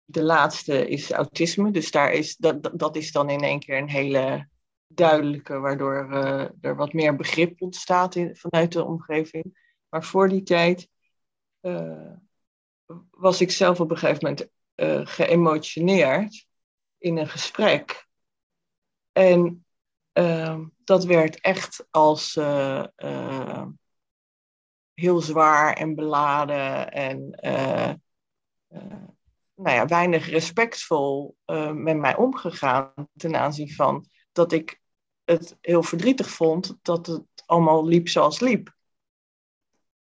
[0.04, 1.70] de laatste is autisme.
[1.70, 4.48] Dus daar is, dat, dat is dan in één keer een hele
[4.86, 6.12] duidelijke, waardoor
[6.60, 9.66] er wat meer begrip ontstaat in, vanuit de omgeving.
[9.88, 10.88] Maar voor die tijd
[11.60, 12.12] uh,
[13.10, 16.46] was ik zelf op een gegeven moment uh, geëmotioneerd
[16.98, 18.06] in een gesprek.
[19.12, 19.62] En
[20.84, 22.34] dat werd echt als
[24.94, 27.30] heel zwaar en beladen en
[29.54, 31.36] nou ja, weinig respectvol
[31.72, 34.80] met mij omgegaan ten aanzien van dat ik
[35.24, 38.76] het heel verdrietig vond dat het allemaal liep zoals liep.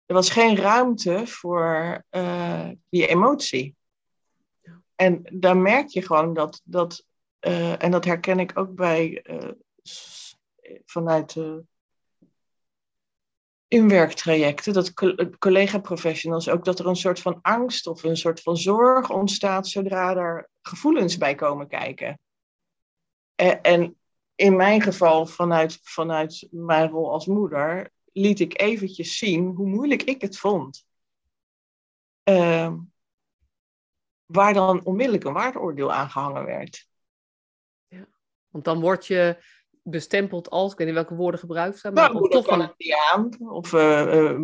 [0.06, 3.76] Er was geen ruimte voor uh, die emotie.
[4.94, 7.04] En daar merk je gewoon dat, dat
[7.40, 9.24] uh, en dat herken ik ook bij,
[10.84, 11.36] vanuit
[13.68, 14.92] inwerktrajecten, dat
[15.38, 20.16] collega-professionals ook, dat er een soort van angst of een soort van zorg ontstaat zodra
[20.16, 22.20] er gevoelens bij komen kijken.
[23.62, 23.96] En,
[24.34, 30.02] in mijn geval, vanuit, vanuit mijn rol als moeder, liet ik eventjes zien hoe moeilijk
[30.02, 30.86] ik het vond.
[32.28, 32.72] Uh,
[34.24, 36.88] waar dan onmiddellijk een waardeoordeel aangehangen werd.
[37.88, 38.08] Ja,
[38.48, 39.44] want dan word je
[39.82, 42.74] bestempeld als, ik weet niet welke woorden gebruikt zijn, maar nou, toch van...
[43.12, 44.38] aan, of uh, uh,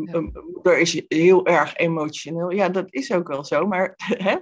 [0.52, 2.50] moeder is heel erg emotioneel.
[2.50, 3.94] Ja, dat is ook wel zo, maar
[4.26, 4.36] hè,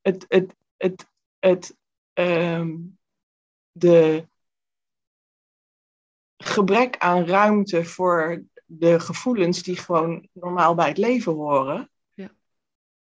[0.00, 1.06] het, het, het,
[1.38, 1.76] het,
[2.12, 2.98] um,
[3.72, 4.28] de
[6.36, 12.30] gebrek aan ruimte voor de gevoelens die gewoon normaal bij het leven horen, ja.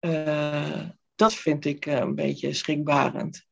[0.01, 3.47] Uh, dat vind ik een beetje schrikbarend.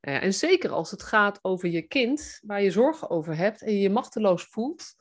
[0.00, 3.72] Uh, en zeker als het gaat over je kind, waar je zorgen over hebt en
[3.72, 4.94] je je machteloos voelt.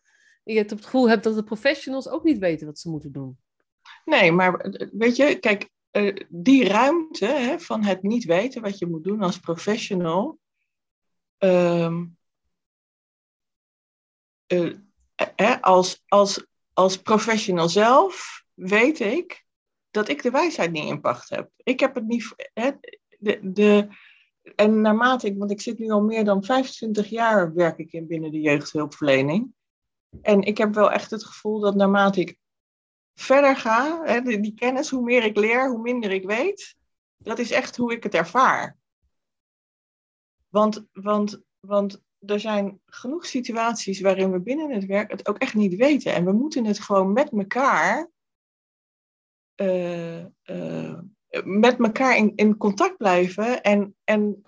[0.43, 3.37] En je het gevoel hebt dat de professionals ook niet weten wat ze moeten doen.
[4.05, 8.77] Nee, maar eh, weet je, kijk, uh, die ruimte hè, van het niet weten wat
[8.77, 10.39] je moet doen als professional.
[11.37, 12.17] Um,
[15.61, 19.45] als, als, als professional zelf weet ik
[19.91, 21.49] dat ik de wijsheid niet in pacht heb.
[21.63, 22.33] Ik heb het niet.
[22.53, 22.71] Hè,
[23.19, 23.87] de, de,
[24.55, 28.07] en naarmate ik, want ik zit nu al meer dan 25 jaar werk ik in
[28.07, 29.53] binnen de jeugdhulpverlening.
[30.21, 32.37] En ik heb wel echt het gevoel dat naarmate ik
[33.13, 36.75] verder ga, hè, die, die kennis, hoe meer ik leer, hoe minder ik weet.
[37.17, 38.77] Dat is echt hoe ik het ervaar.
[40.47, 45.53] Want, want, want er zijn genoeg situaties waarin we binnen het werk het ook echt
[45.53, 46.13] niet weten.
[46.13, 48.09] En we moeten het gewoon met elkaar
[49.61, 50.99] uh, uh,
[51.43, 54.43] met elkaar in, in contact blijven en, en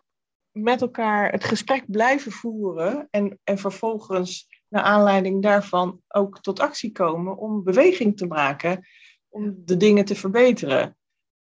[0.52, 6.92] met elkaar het gesprek blijven voeren en, en vervolgens naar aanleiding daarvan ook tot actie
[6.92, 8.88] komen om beweging te maken,
[9.30, 10.98] om de dingen te verbeteren.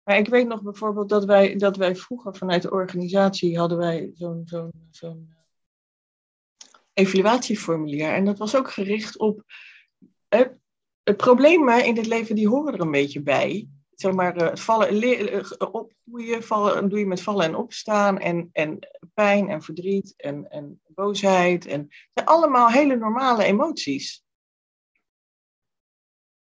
[0.03, 4.11] Maar ik weet nog bijvoorbeeld dat wij, dat wij vroeger vanuit de organisatie hadden wij
[4.13, 5.33] zo'n zo'n zo'n
[6.95, 8.13] evaluatieformulier.
[8.13, 9.43] En dat was ook gericht op
[11.03, 15.03] het problemen in het leven, die horen er een beetje bij zeg maar, uh, vallen,
[15.03, 18.79] uh, opgroeien vallen, doe je met vallen en opstaan en, en
[19.13, 21.65] pijn en verdriet en, en boosheid.
[21.65, 24.23] En, zijn allemaal hele normale emoties.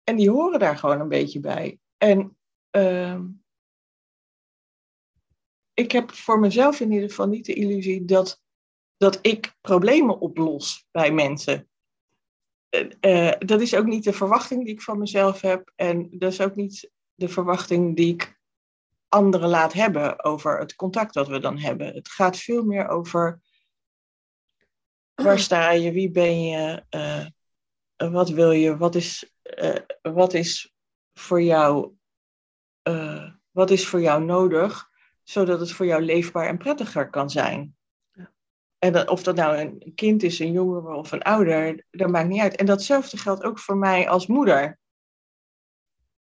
[0.04, 1.80] En die horen daar gewoon een beetje bij.
[1.98, 2.38] En
[2.72, 3.20] uh,
[5.74, 8.42] ik heb voor mezelf in ieder geval niet de illusie dat,
[9.02, 11.70] dat ik problemen oplos bij mensen.
[13.02, 15.72] Uh, dat is ook niet de verwachting die ik van mezelf heb.
[15.76, 18.40] En dat is ook niet de verwachting die ik
[19.10, 21.94] anderen laat hebben over het contact dat we dan hebben.
[21.94, 23.42] Het gaat veel meer over
[25.14, 27.26] waar sta je, wie ben je, uh,
[28.12, 29.34] wat wil je, wat is,
[30.02, 30.74] wat is
[31.14, 31.94] voor jou,
[33.52, 34.90] wat is voor jou nodig,
[35.24, 37.76] zodat het voor jou leefbaar en prettiger kan zijn.
[38.82, 42.42] En of dat nou een kind is, een jongere of een ouder, dat maakt niet
[42.42, 42.56] uit.
[42.56, 44.80] En datzelfde geldt ook voor mij als moeder.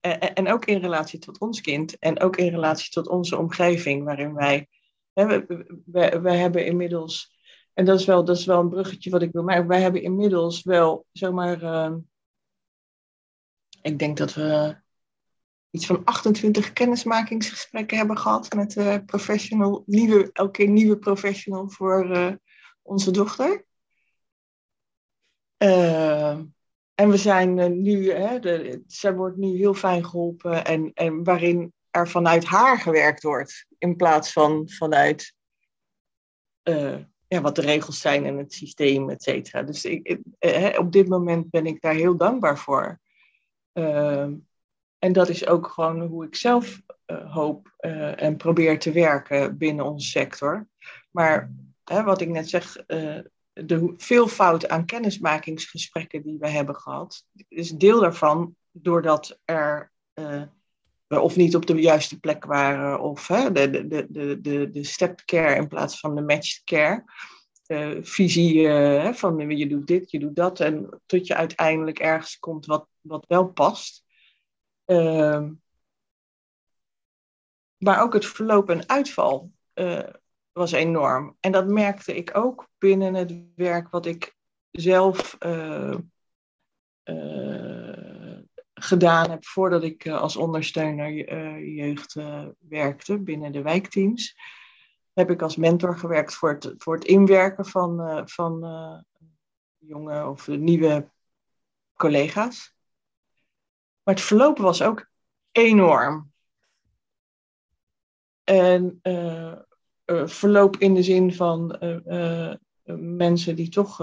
[0.01, 4.35] En, ook in relatie tot ons kind en ook in relatie tot onze omgeving waarin
[4.35, 4.69] wij.
[5.13, 5.45] We,
[6.23, 7.37] we, hebben inmiddels,
[7.75, 10.03] en dat is, wel, dat is wel een bruggetje wat ik wil maken, wij hebben
[10.03, 11.63] inmiddels wel zomaar.
[11.63, 11.95] Uh,
[13.83, 14.77] ik denk dat we
[15.71, 22.17] iets van 28 kennismakingsgesprekken hebben gehad met uh, professional, nieuwe, elke keer nieuwe professional voor
[22.17, 22.33] uh,
[22.83, 23.65] onze dochter.
[25.59, 26.39] Uh,
[26.95, 31.73] en we zijn nu, hè, de, zij wordt nu heel fijn geholpen en, en waarin
[31.91, 35.35] er vanuit haar gewerkt wordt in plaats van vanuit
[37.29, 39.63] ja, wat de regels zijn en het systeem, et cetera.
[39.63, 40.21] Dus ik,
[40.79, 43.01] op dit moment ben ik daar heel dankbaar voor.
[44.99, 47.75] En dat is ook gewoon hoe ik zelf hoop
[48.17, 50.69] en probeer te werken binnen onze sector.
[51.11, 51.53] Maar
[51.91, 53.19] hè, wat ik net zeg, uh,
[53.53, 59.93] de veelvoud aan kennismakingsgesprekken die we hebben gehad, is deel daarvan doordat er
[61.07, 64.85] we of niet op de juiste plek waren, of hè, de, de, de, de, de
[64.85, 67.05] step care in plaats van de matched care.
[68.03, 68.69] visie
[69.15, 73.25] van je doet dit, je doet dat, en tot je uiteindelijk ergens komt wat, wat
[73.29, 74.05] wel past.
[74.85, 75.53] Ehm,
[77.77, 79.53] maar ook het verloop en uitval
[80.53, 81.37] was enorm.
[81.41, 84.37] En dat merkte ik ook binnen het werk wat ik
[84.71, 85.99] zelf uh,
[87.05, 88.39] uh,
[88.75, 91.13] gedaan heb voordat ik als ondersteuner
[91.65, 92.15] jeugd
[92.59, 94.37] werkte binnen de wijkteams.
[95.13, 98.65] Heb ik als mentor gewerkt voor het, voor het inwerken van, van
[99.79, 101.11] jonge of nieuwe
[101.95, 102.75] collega's.
[104.03, 105.11] Maar het verloop was ook
[105.53, 106.33] enorm.
[108.45, 109.01] En
[110.25, 112.55] verloop in de zin van uh,
[112.99, 114.01] mensen die toch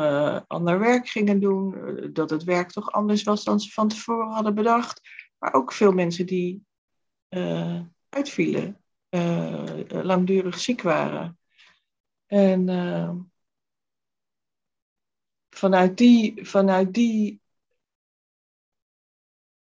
[0.48, 1.76] ander werk gingen doen,
[2.13, 5.02] dat het werk toch anders was dan ze van tevoren hadden bedacht.
[5.38, 6.65] Maar ook veel mensen die
[8.10, 8.82] uitvielen,
[9.88, 11.39] langdurig ziek waren.
[12.26, 13.32] En
[15.50, 17.41] vanuit die, vanuit die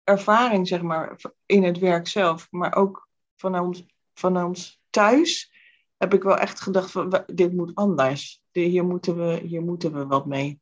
[0.05, 5.53] ervaring, zeg maar, in het werk zelf, maar ook van ons, van ons thuis,
[5.97, 8.43] heb ik wel echt gedacht van dit moet anders.
[8.53, 10.61] Hier moeten we, hier moeten we wat mee.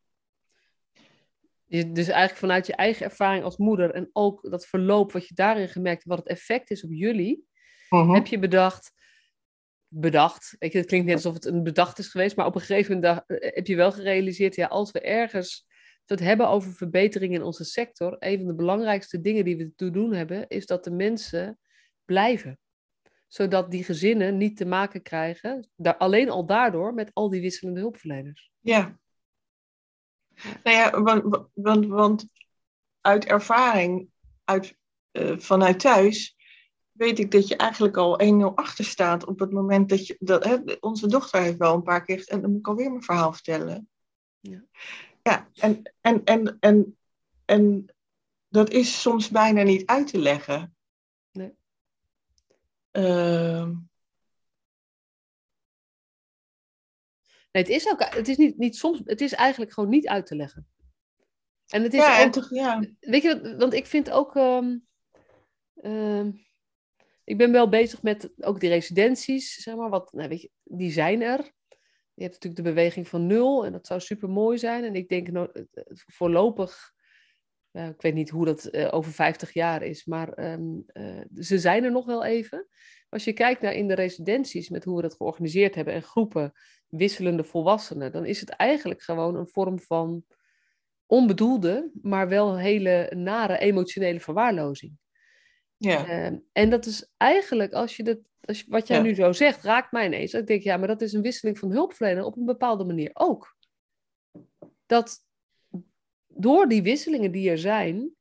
[1.66, 5.68] Dus eigenlijk vanuit je eigen ervaring als moeder en ook dat verloop wat je daarin
[5.68, 7.46] gemerkt wat het effect is op jullie,
[7.88, 8.10] mhm.
[8.10, 8.92] heb je bedacht,
[9.88, 12.60] bedacht, weet je, het klinkt net alsof het een bedacht is geweest, maar op een
[12.60, 15.66] gegeven moment eh, heb je wel gerealiseerd, ja, als we ergens
[16.06, 19.90] het hebben over verbetering in onze sector, een van de belangrijkste dingen die we te
[19.90, 21.58] doen hebben, is dat de mensen
[22.04, 22.58] blijven.
[23.32, 27.80] Zodat die gezinnen niet te maken krijgen, daar, alleen al daardoor, met al die wisselende
[27.80, 28.50] hulpverleners.
[28.58, 28.98] Ja.
[30.62, 32.26] Nou ja, want, want, want
[33.00, 34.08] uit ervaring,
[34.44, 34.76] uit,
[35.12, 36.36] uh, vanuit thuis,
[36.90, 40.16] weet ik dat je eigenlijk al 1-0 achter staat op het moment dat je.
[40.18, 42.24] Dat, hè, onze dochter heeft wel een paar keer.
[42.26, 43.88] En dan moet ik alweer mijn verhaal vertellen.
[44.40, 44.64] Ja.
[45.22, 46.98] Ja, en, en, en, en,
[47.44, 47.94] en
[48.48, 50.76] dat is soms bijna niet uit te leggen.
[52.92, 53.66] Uh...
[57.52, 60.26] Nee, het is ook, het is niet, niet soms, het is eigenlijk gewoon niet uit
[60.26, 60.66] te leggen.
[61.68, 62.84] En het is ja, ook, ja.
[63.00, 64.86] weet je, want ik vind ook, um,
[67.24, 70.90] ik ben wel bezig met ook die residenties, zeg maar, wat, nou, weet je, die
[70.90, 71.52] zijn er.
[72.14, 74.84] Je hebt natuurlijk de beweging van nul en dat zou super mooi zijn.
[74.84, 75.66] En ik denk nou,
[77.72, 81.58] voorlopig, ik weet niet hoe dat uh, over 50 jaar is, maar um, uh, ze
[81.58, 82.66] zijn er nog wel even.
[83.08, 86.52] Als je kijkt naar in de residenties met hoe we dat georganiseerd hebben en groepen
[86.88, 90.24] wisselende volwassenen, dan is het eigenlijk gewoon een vorm van
[91.06, 94.92] onbedoelde, maar wel hele nare emotionele verwaarlozing.
[95.76, 96.08] Ja.
[96.08, 99.92] Uh, en dat is eigenlijk, als je dat als, wat jij nu zo zegt, raakt
[99.92, 100.32] mij ineens.
[100.32, 103.56] Ik denk, ja, maar dat is een wisseling van hulpverlener op een bepaalde manier ook.
[104.86, 105.18] Dat
[106.34, 108.14] door die wisselingen die er zijn,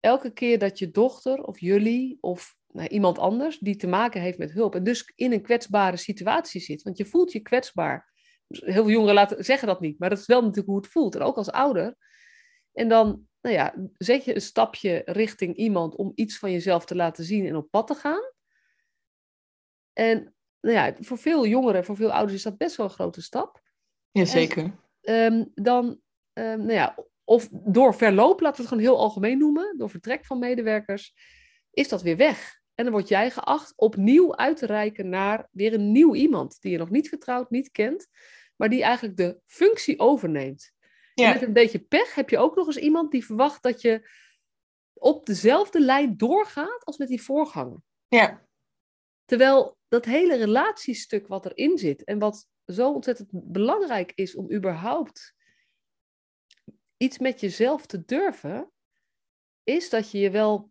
[0.00, 4.38] elke keer dat je dochter of jullie of nou, iemand anders die te maken heeft
[4.38, 8.12] met hulp en dus in een kwetsbare situatie zit, want je voelt je kwetsbaar.
[8.48, 11.14] Heel veel jongeren laten, zeggen dat niet, maar dat is wel natuurlijk hoe het voelt.
[11.14, 11.96] En ook als ouder.
[12.72, 16.94] En dan nou ja, zet je een stapje richting iemand om iets van jezelf te
[16.94, 18.32] laten zien en op pad te gaan.
[19.92, 23.22] En nou ja, voor veel jongeren, voor veel ouders is dat best wel een grote
[23.22, 23.62] stap.
[24.10, 24.82] Jazeker.
[25.00, 25.84] Um, dan,
[26.32, 30.26] um, nou ja, of door verloop, laten we het gewoon heel algemeen noemen, door vertrek
[30.26, 31.14] van medewerkers,
[31.70, 32.62] is dat weer weg.
[32.74, 36.72] En dan word jij geacht opnieuw uit te reiken naar weer een nieuw iemand die
[36.72, 38.06] je nog niet vertrouwt, niet kent,
[38.56, 40.72] maar die eigenlijk de functie overneemt.
[41.14, 41.32] Ja.
[41.32, 44.08] met een beetje pech heb je ook nog eens iemand die verwacht dat je
[44.94, 47.78] op dezelfde lijn doorgaat als met die voorganger.
[48.08, 48.46] Ja.
[49.24, 55.34] Terwijl dat hele relatiestuk wat erin zit en wat zo ontzettend belangrijk is om überhaupt
[57.04, 58.70] iets met jezelf te durven,
[59.64, 60.70] is dat je je wel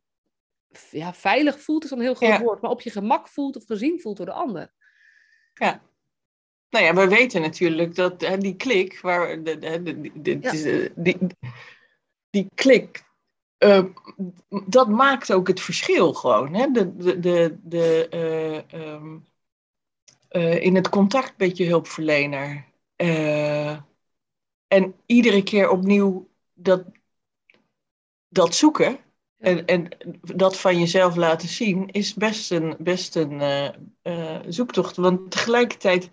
[0.89, 3.65] ja, veilig voelt, is dan een heel groot woord, maar op je gemak voelt of
[3.65, 4.73] gezien voelt door de ander.
[5.53, 5.81] Ja.
[6.69, 11.17] Nou ja, we weten natuurlijk dat hè, die klik, waar de, de, de, eh, die,
[12.29, 13.03] die klik,
[13.59, 13.83] uh,
[14.67, 16.53] dat maakt ook het verschil gewoon.
[16.53, 16.71] Hè?
[16.71, 18.07] De, de, de, de,
[18.73, 19.25] uh, um,
[20.31, 22.65] uh, in het contact met je hulpverlener.
[24.73, 26.83] En iedere keer opnieuw dat,
[28.27, 28.99] dat zoeken
[29.37, 29.89] en, en
[30.35, 33.41] dat van jezelf laten zien is best een, best een
[34.47, 34.95] zoektocht.
[34.95, 36.09] Want tegelijkertijd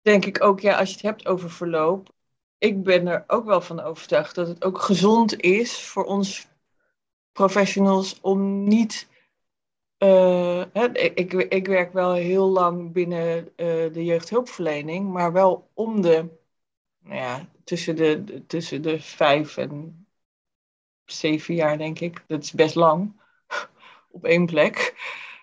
[0.00, 2.14] denk ik ook, ja, als je het hebt over verloop,
[2.58, 6.48] ik ben er ook wel van overtuigd dat het ook gezond is voor ons
[7.32, 9.08] professionals om niet.
[9.98, 13.52] Uh, hè, ik, ik werk wel heel lang binnen
[13.92, 16.40] de jeugdhulpverlening, maar wel om de.
[17.02, 20.06] Nou ja, tussen de, tussen de vijf en
[21.04, 22.24] zeven jaar, denk ik.
[22.26, 23.20] Dat is best lang
[24.10, 24.94] op één plek.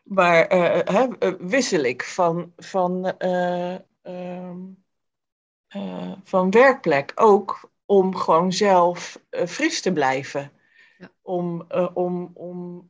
[0.03, 3.15] Maar uh, wissel ik van, van
[4.09, 4.57] Ehm,
[5.67, 10.51] eh, van werkplek ook om gewoon zelf fris te blijven.
[10.97, 11.11] Ja.
[11.21, 12.89] Om, om, om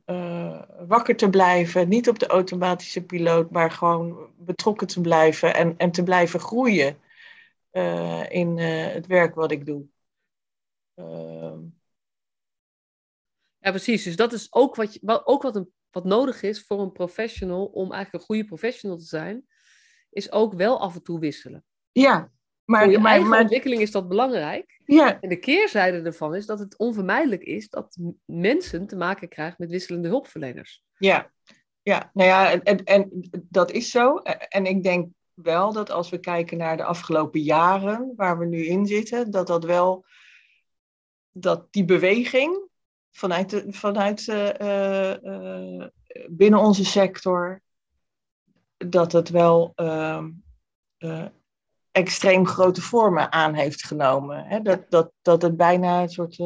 [0.88, 5.90] wakker te blijven, niet op de automatische piloot, maar gewoon betrokken te blijven en, en
[5.90, 6.98] te blijven groeien
[8.28, 9.86] in het werk wat ik doe.
[10.94, 11.58] Ehm.
[13.58, 14.02] Ja, precies.
[14.02, 17.66] Dus dat is ook wat, wat, ook wat, een, wat nodig is voor een professional
[17.66, 19.46] om eigenlijk een goede professional te zijn
[20.10, 21.64] is ook wel af en toe wisselen.
[21.92, 22.30] Ja,
[22.64, 22.82] maar...
[22.82, 24.80] Voor je maar, eigen ontwikkeling is dat belangrijk.
[24.84, 25.20] Ja.
[25.20, 29.70] En de keerzijde ervan is dat het onvermijdelijk is dat mensen te maken krijgen met
[29.70, 30.84] wisselende hulpverleners.
[30.98, 31.32] Ja,
[31.82, 34.16] ja nou ja, en, en dat is zo.
[34.16, 38.64] En ik denk wel dat als we kijken naar de afgelopen jaren waar we nu
[38.66, 40.04] in zitten, dat dat wel,
[41.30, 42.68] dat die beweging
[43.10, 45.86] vanuit, de, vanuit uh, uh,
[46.28, 47.60] binnen onze sector,
[48.76, 50.30] dat het wel ehm,
[50.98, 51.26] eh,
[51.90, 54.44] extreem grote vormen aan heeft genomen.
[54.44, 54.62] Hè?
[54.62, 56.42] Dat, dat, dat het bijna een soort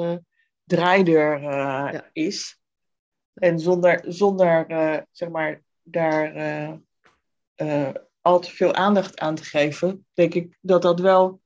[0.64, 2.59] draaideur is.
[3.35, 4.66] En zonder, zonder
[5.11, 6.80] zeg maar, daar
[8.25, 11.41] al te veel aandacht aan te geven, denk ik dat dat wel,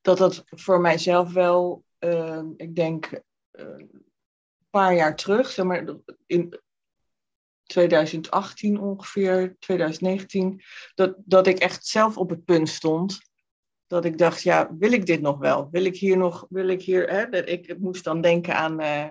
[0.00, 4.04] dat dat voor mijzelf wel, ehm, ik denk, een
[4.70, 5.84] paar jaar terug, zeg maar,
[6.26, 6.60] in,
[7.62, 10.62] 2018 ongeveer, 2019,
[10.94, 13.20] dat, dat ik echt zelf op het punt stond.
[13.86, 15.68] Dat ik dacht, ja, wil ik dit nog wel?
[15.70, 17.44] Wil ik hier nog, wil ik hier, hè?
[17.44, 19.08] Ik moest dan denken aan uh,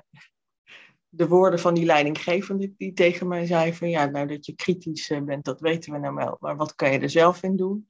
[1.13, 5.09] de woorden van die leidinggevende die tegen mij zei van, ja, nou dat je kritisch
[5.09, 7.89] eh, bent, dat weten we nou wel, maar wat kan je er zelf in doen?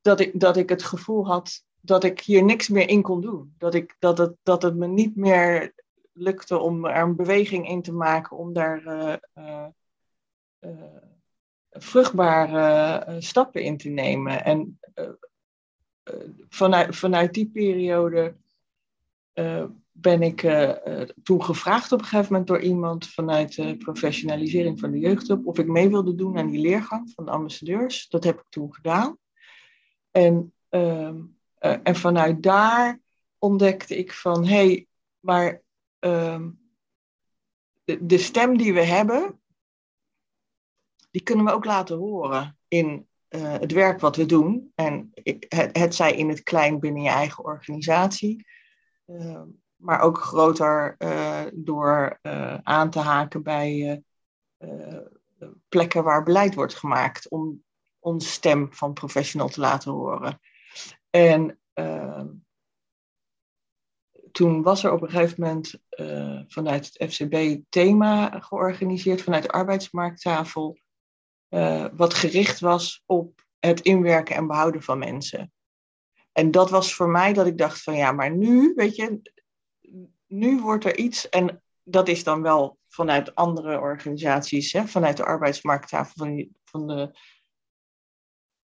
[0.00, 3.54] Dat ik, dat ik het gevoel had dat ik hier niks meer in kon doen.
[3.58, 5.72] Dat, ik, dat, het, dat het me niet meer
[6.12, 9.66] lukte om er een beweging in te maken, om daar uh,
[10.60, 10.82] uh,
[11.70, 14.44] vruchtbare stappen in te nemen.
[14.44, 14.80] En
[16.48, 18.36] vanuit, vanuit die periode
[20.00, 20.40] ben ik
[21.22, 25.58] toen gevraagd op een gegeven moment door iemand vanuit de professionalisering van de jeugdhulp of
[25.58, 28.08] ik mee wilde doen aan die leergang van de ambassadeurs.
[28.08, 29.18] Dat heb ik toen gedaan.
[30.10, 31.22] En, ehm,
[31.58, 33.00] en vanuit daar
[33.38, 34.86] ontdekte ik van hé, hey,
[35.20, 35.64] maar
[36.06, 36.50] Ehm,
[37.84, 39.40] de, de, stem die we hebben,
[41.10, 44.72] die kunnen we ook laten horen in het werk wat we doen.
[44.74, 48.46] En het, het zij in het klein binnen je eigen organisatie,
[49.06, 49.42] uh,
[49.76, 54.02] maar ook groter uh, door eh, aan te haken bij
[55.68, 57.64] plekken waar beleid wordt gemaakt om
[57.98, 60.40] onze stem van professional te laten horen.
[61.10, 62.26] En ehm,
[64.32, 65.74] toen was er op een gegeven moment
[66.48, 70.78] vanuit het FCB thema georganiseerd, vanuit de arbeidsmarkttafel,
[71.96, 75.52] wat gericht was op het inwerken en behouden van mensen.
[76.32, 79.20] En dat was voor mij dat ik dacht van ja, maar nu, weet je,
[80.26, 85.24] nu wordt er iets, en dat is dan wel vanuit andere organisaties, hè, vanuit de
[85.24, 87.18] arbeidsmarkttafel van, van de,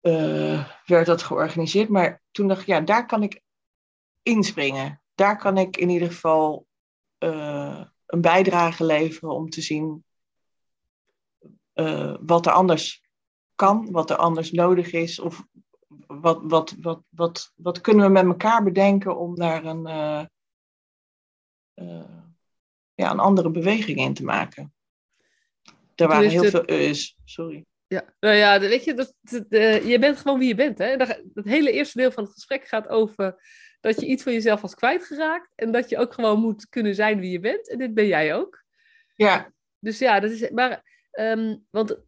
[0.02, 1.88] uh, werd dat georganiseerd.
[1.88, 3.42] Maar toen dacht ik, ja, daar kan ik
[4.22, 6.66] inspringen daar kan ik in ieder geval
[7.18, 10.04] uh, een bijdrage leveren om te zien
[11.74, 13.04] uh, wat er anders
[13.54, 15.46] kan, wat er anders nodig is, of
[16.06, 19.86] wat, wat, wat, wat, wat kunnen we met elkaar bedenken om daar een,
[22.94, 24.74] ja, een andere beweging in te maken.
[25.94, 27.64] Er waren heel veel is, sorry.
[27.88, 29.44] Ja, nou ja, weet je, dat, dat,
[29.84, 30.78] je bent gewoon wie je bent.
[30.78, 30.96] Hè?
[30.96, 33.42] Dat, het hele eerste deel van het gesprek gaat over
[33.80, 37.20] dat je iets van jezelf was kwijtgeraakt en dat je ook gewoon moet kunnen zijn
[37.20, 37.70] wie je bent.
[37.70, 38.64] En dit ben jij ook.
[39.14, 39.52] Ja.
[39.78, 40.50] Dus ja, dat is.
[40.50, 41.98] Maar, ehm, want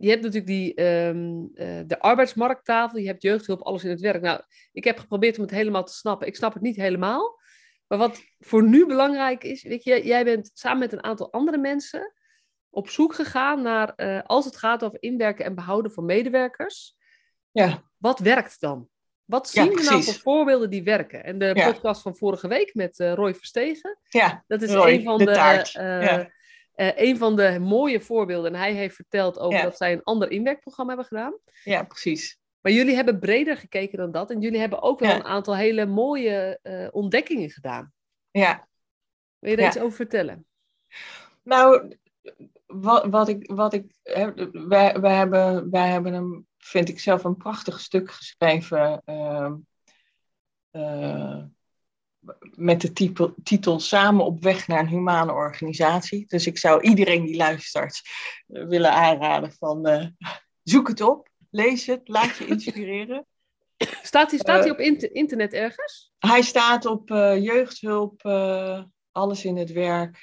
[0.00, 4.22] je hebt natuurlijk die, ehm, eh, de arbeidsmarkttafel, je hebt jeugdhulp, alles in het werk.
[4.22, 4.42] Nou,
[4.72, 6.26] ik heb geprobeerd om het helemaal te snappen.
[6.26, 7.40] Ik snap het niet helemaal.
[7.86, 11.58] Maar wat voor nu belangrijk is, weet je, jij bent samen met een aantal andere
[11.58, 12.12] mensen
[12.70, 16.96] op zoek gegaan naar, eh, als het gaat over inwerken en behouden van medewerkers,
[17.50, 17.82] ja.
[17.96, 18.88] wat werkt dan?
[19.24, 21.24] Wat zien we nou voor voorbeelden die werken?
[21.24, 25.02] En de podcast van vorige week met uh, Roy Verstegen, ja, dat is Roy, een
[25.02, 25.72] van de, de taart.
[25.72, 26.34] ja.
[26.76, 28.54] Uh, een van de mooie voorbeelden.
[28.54, 31.38] En hij heeft verteld over dat zij een ander inwerkprogramma hebben gedaan.
[31.64, 32.40] Ja, precies.
[32.66, 34.30] Maar jullie hebben breder gekeken dan dat.
[34.30, 37.92] En jullie hebben ook wel een aantal hele mooie uh, ontdekkingen gedaan.
[38.30, 38.68] Ja.
[39.38, 40.46] Wil je daar iets over vertellen?
[41.42, 41.96] Nou,
[42.66, 43.52] wat, wat ik.
[43.52, 43.84] Wat ik
[44.52, 49.02] wij, wij, hebben, wij hebben een, vind ik zelf, een prachtig stuk geschreven.
[49.04, 49.52] Uh,
[52.54, 56.26] met de titel, titel Samen op weg naar een humane organisatie.
[56.26, 58.02] Dus ik zou iedereen die luistert
[58.48, 60.14] uh, willen aanraden van
[60.62, 63.26] zoek het op, lees het, laat je inspireren.
[64.02, 66.12] Staat hij staat uh, op inter internet ergens?
[66.18, 68.22] Hij staat op jeugdhulp,
[69.12, 70.18] alles in het werk,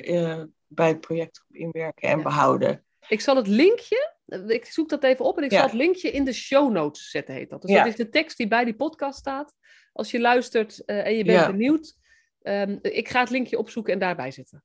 [0.68, 2.24] bij het project inwerken en ja.
[2.24, 2.86] behouden.
[3.08, 4.14] Ik zal het linkje,
[4.48, 5.58] ik zoek dat even op en ik ja.
[5.58, 7.62] zal het linkje in de show notes zetten, heet dat.
[7.62, 7.78] Dus ja.
[7.78, 9.56] dat is de tekst die bij die podcast staat.
[9.94, 11.96] Als je luistert uh, en je bent benieuwd,
[12.42, 14.64] um, ik ga het linkje opzoeken en daarbij zetten.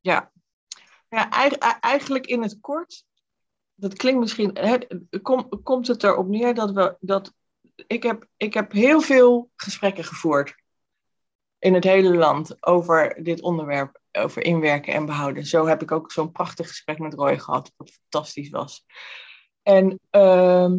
[0.00, 0.32] Ja,
[1.08, 1.30] ja
[1.80, 3.04] eigenlijk in het kort,
[3.76, 4.58] dat klinkt misschien,
[5.62, 7.32] komt het erop neer dat we, dat
[7.86, 10.54] ik heb, ik heb heel veel gesprekken gevoerd
[11.58, 15.46] in het hele land over dit onderwerp, over inwerken en behouden.
[15.46, 18.84] Zo heb ik ook zo'n prachtig gesprek met Roy gehad, wat fantastisch was.
[19.62, 20.72] En uh,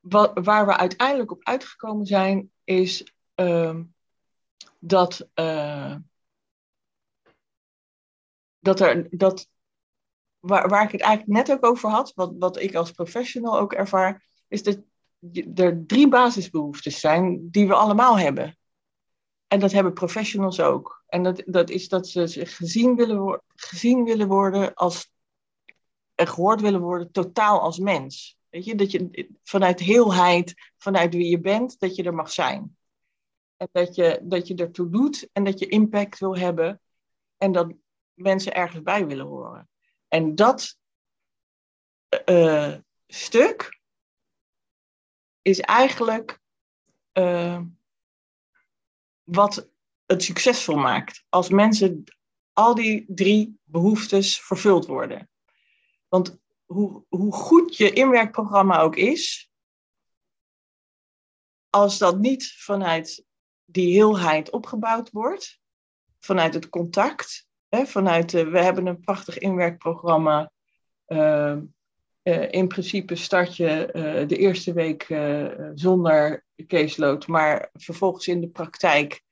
[0.00, 3.78] wat, waar we uiteindelijk op uitgekomen zijn, is uh,
[4.78, 5.96] dat, uh,
[8.58, 9.48] dat er, dat,
[10.42, 13.72] waar, waar ik het eigenlijk net ook over had, wat, wat ik als professional ook
[13.72, 14.78] ervaar, is dat
[15.54, 18.56] er drie basisbehoeftes zijn die we allemaal hebben.
[19.46, 21.04] En dat hebben professionals ook.
[21.06, 25.10] En dat, dat is dat ze zich gezien willen, gezien willen worden als
[26.14, 28.38] en gehoord willen worden, totaal als mens.
[28.48, 32.76] Weet je, dat je vanuit heelheid, vanuit wie je bent, dat je er mag zijn.
[33.56, 36.80] En dat je, dat je ertoe doet en dat je impact wil hebben
[37.36, 37.72] en dat
[38.14, 39.68] mensen ergens bij willen horen.
[40.12, 40.78] En dat
[42.28, 42.74] uh,
[43.06, 43.80] stuk
[45.42, 46.40] is eigenlijk
[47.12, 47.60] uh,
[49.22, 49.70] wat
[50.06, 51.24] het succesvol maakt.
[51.28, 52.04] Als mensen
[52.52, 55.30] al die drie behoeftes vervuld worden.
[56.08, 59.50] Want hoe, hoe goed je inwerkprogramma ook is,
[61.70, 63.24] als dat niet vanuit
[63.64, 65.60] die heelheid opgebouwd wordt,
[66.18, 70.50] vanuit het contact, vanuit de, we hebben een prachtig inwerkprogramma.
[71.06, 71.56] Uh,
[72.22, 75.06] uh, in principe start je uh, de eerste week
[75.74, 79.22] zonder caseload, maar vervolgens in de praktijk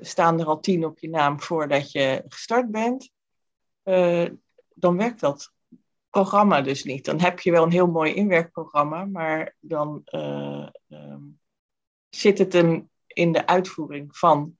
[0.00, 3.10] staan er al tien op je naam voordat je gestart bent.
[4.74, 5.52] dan werkt dat
[6.10, 7.04] programma dus niet.
[7.04, 11.40] Dan heb je wel een heel mooi inwerkprogramma, maar dan uh, um,
[12.08, 14.56] zit het hem in de uitvoering van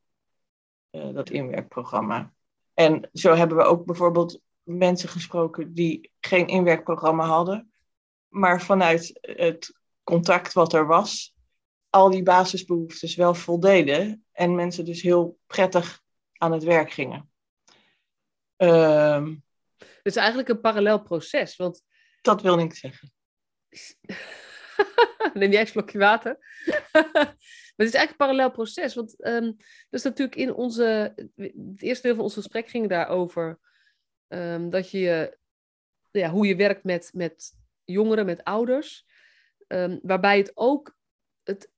[0.91, 2.33] uh, dat inwerkprogramma.
[2.75, 7.73] En zo hebben we ook bijvoorbeeld mensen gesproken die geen inwerkprogramma hadden,
[8.29, 11.35] maar vanuit het contact wat er was,
[11.91, 16.03] al die basisbehoeftes wel voldeden en mensen dus heel prettig
[16.33, 17.31] aan het werk gingen.
[19.77, 21.57] Het is eigenlijk een parallel proces.
[21.57, 21.83] Want...
[22.23, 23.13] Dat wil ik zeggen.
[25.35, 26.39] Neem jij een slokje water?
[27.81, 28.95] maar het is eigenlijk een parallel proces.
[28.95, 29.57] Want um,
[29.91, 31.13] dus natuurlijk in onze.
[31.37, 33.59] Het eerste deel van ons gesprek ging daarover.
[34.29, 35.39] Um, dat je.
[36.11, 37.53] Ja, hoe je werkt met, met
[37.85, 39.07] jongeren, met ouders.
[39.67, 40.97] Um, waarbij het ook
[41.43, 41.71] het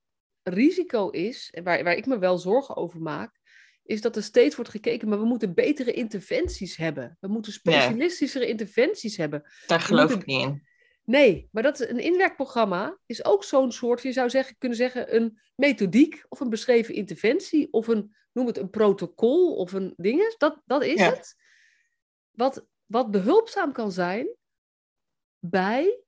[0.43, 3.39] risico is, waar, waar ik me wel zorgen over maak,
[3.83, 7.17] is dat er steeds wordt gekeken, maar we moeten betere interventies hebben.
[7.19, 9.43] We moeten specialistischere interventies hebben.
[9.67, 10.19] Daar geloof moeten...
[10.19, 10.67] ik niet in.
[11.05, 15.39] Nee, maar dat een inwerkprogramma is ook zo'n soort, je zou zeggen, kunnen zeggen, een
[15.55, 20.35] methodiek of een beschreven interventie of een, noem het een protocol of een ding.
[20.37, 21.09] Dat, dat is ja.
[21.09, 21.35] het.
[22.31, 24.35] Wat, wat behulpzaam kan zijn
[25.39, 25.99] bij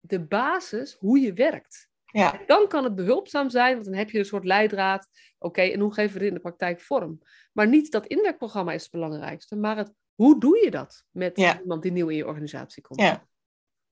[0.00, 1.90] de basis hoe je werkt.
[2.04, 2.42] Ja.
[2.46, 5.08] Dan kan het behulpzaam zijn, want dan heb je een soort leidraad.
[5.38, 7.20] Oké, okay, en hoe geven we het in de praktijk vorm?
[7.52, 11.60] Maar niet dat inwerkprogramma is het belangrijkste, maar het hoe doe je dat met ja.
[11.60, 13.00] iemand die nieuw in je organisatie komt?
[13.00, 13.26] Ja.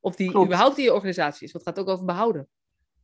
[0.01, 0.46] Of die Klopt.
[0.46, 2.48] überhaupt in je organisatie is, want het gaat ook over behouden.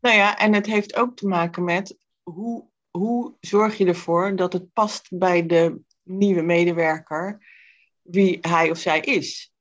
[0.00, 4.52] Nou ja, en het heeft ook te maken met hoe, hoe zorg je ervoor dat
[4.52, 7.54] het past bij de nieuwe medewerker.
[8.02, 9.52] wie hij of zij is.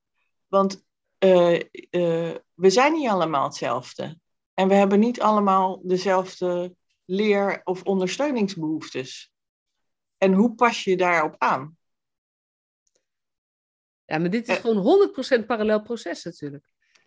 [0.47, 0.86] Want
[1.17, 1.55] eh,
[1.89, 4.19] eh, we zijn niet allemaal hetzelfde.
[4.53, 6.75] En we hebben niet allemaal dezelfde
[7.05, 9.31] leer- of ondersteuningsbehoeftes.
[10.17, 11.77] En hoe pas je daarop aan?
[14.05, 15.11] Ja, maar dit is gewoon
[15.43, 16.65] 100% parallel proces natuurlijk.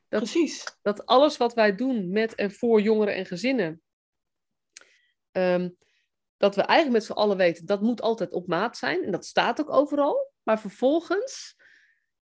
[0.09, 0.79] Dat, Precies.
[0.83, 3.83] Dat alles wat wij doen met en voor jongeren en gezinnen,
[5.31, 5.69] ehm,
[6.37, 9.05] dat we eigenlijk met z'n allen weten, dat moet altijd op maat zijn.
[9.05, 10.33] En dat staat ook overal.
[10.43, 11.57] Maar vervolgens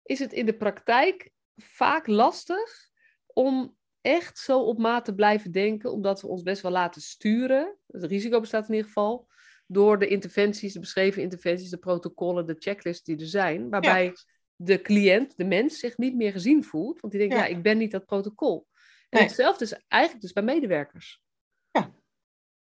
[0.03, 2.89] is het in de praktijk vaak lastig
[3.27, 7.77] om echt zo op maat te blijven denken, omdat we ons best wel laten sturen.
[7.87, 9.29] Het risico bestaat in ieder geval
[9.67, 14.13] door de interventies, de beschreven interventies, de protocollen, de checklists die er zijn, waarbij
[14.57, 17.79] de cliënt, de mens, zich niet meer gezien voelt, want die denkt, ja, ik ben
[17.79, 18.67] niet dat protocol.
[19.09, 21.23] En hetzelfde is eigenlijk dus bij medewerkers.
[21.71, 21.91] Ja,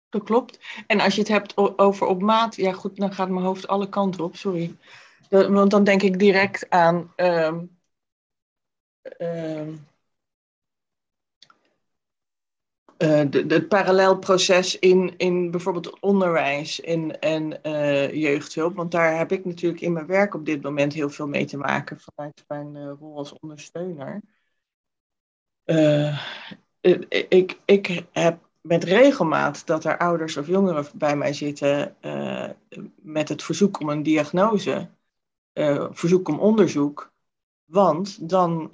[0.09, 0.59] dat klopt.
[0.87, 3.89] En als je het hebt over op maat, ja goed, dan gaat mijn hoofd alle
[3.89, 4.75] kanten op, sorry.
[5.29, 7.65] Want dan denk ik direct aan ehm,
[9.01, 9.75] ehm, uh,
[12.97, 18.75] het parallelproces in, in bijvoorbeeld onderwijs en, en uh, jeugdhulp.
[18.75, 21.57] Want daar heb ik natuurlijk in mijn werk op dit moment heel veel mee te
[21.57, 24.21] maken vanuit mijn uh, rol als ondersteuner.
[27.29, 31.95] ik, ik heb met regelmaat dat er ouders of jongeren bij mij zitten
[32.95, 34.89] met het verzoek om een diagnose,
[35.91, 37.11] verzoek om onderzoek.
[37.65, 38.73] Want dan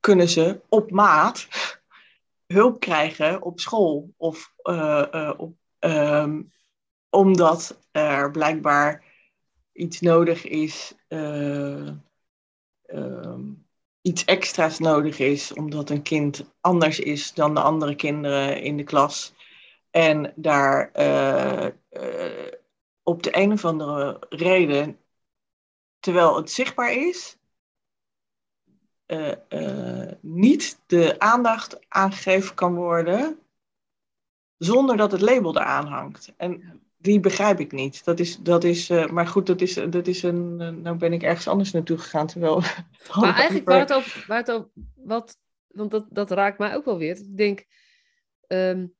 [0.00, 1.48] kunnen ze op maat
[2.48, 4.14] hulp krijgen op school.
[4.16, 6.52] Of uh, uh, op, um,
[7.10, 9.04] omdat er blijkbaar
[9.72, 11.90] iets nodig is, uh,
[12.86, 13.66] um,
[14.00, 18.84] iets extra's nodig is, omdat een kind anders is dan de andere kinderen in de
[18.84, 19.34] klas.
[19.90, 20.90] En daar
[23.02, 24.98] op de een of andere reden,
[25.98, 27.37] terwijl het zichtbaar is,
[29.08, 33.38] uh, uh, niet de aandacht aangegeven kan worden
[34.58, 36.32] zonder dat het label eraan hangt.
[36.36, 38.04] En die begrijp ik niet.
[38.04, 40.56] Dat is, dat is, uh, maar goed, dat is, dat is een.
[40.82, 42.26] nou ben ik ergens anders naartoe gegaan.
[42.26, 42.62] Terwijl.
[43.20, 44.24] Maar eigenlijk waar het over.
[44.26, 47.16] Waar het over wat, want dat, dat raakt mij ook wel weer.
[47.16, 47.64] Ik denk.
[48.46, 48.96] Um,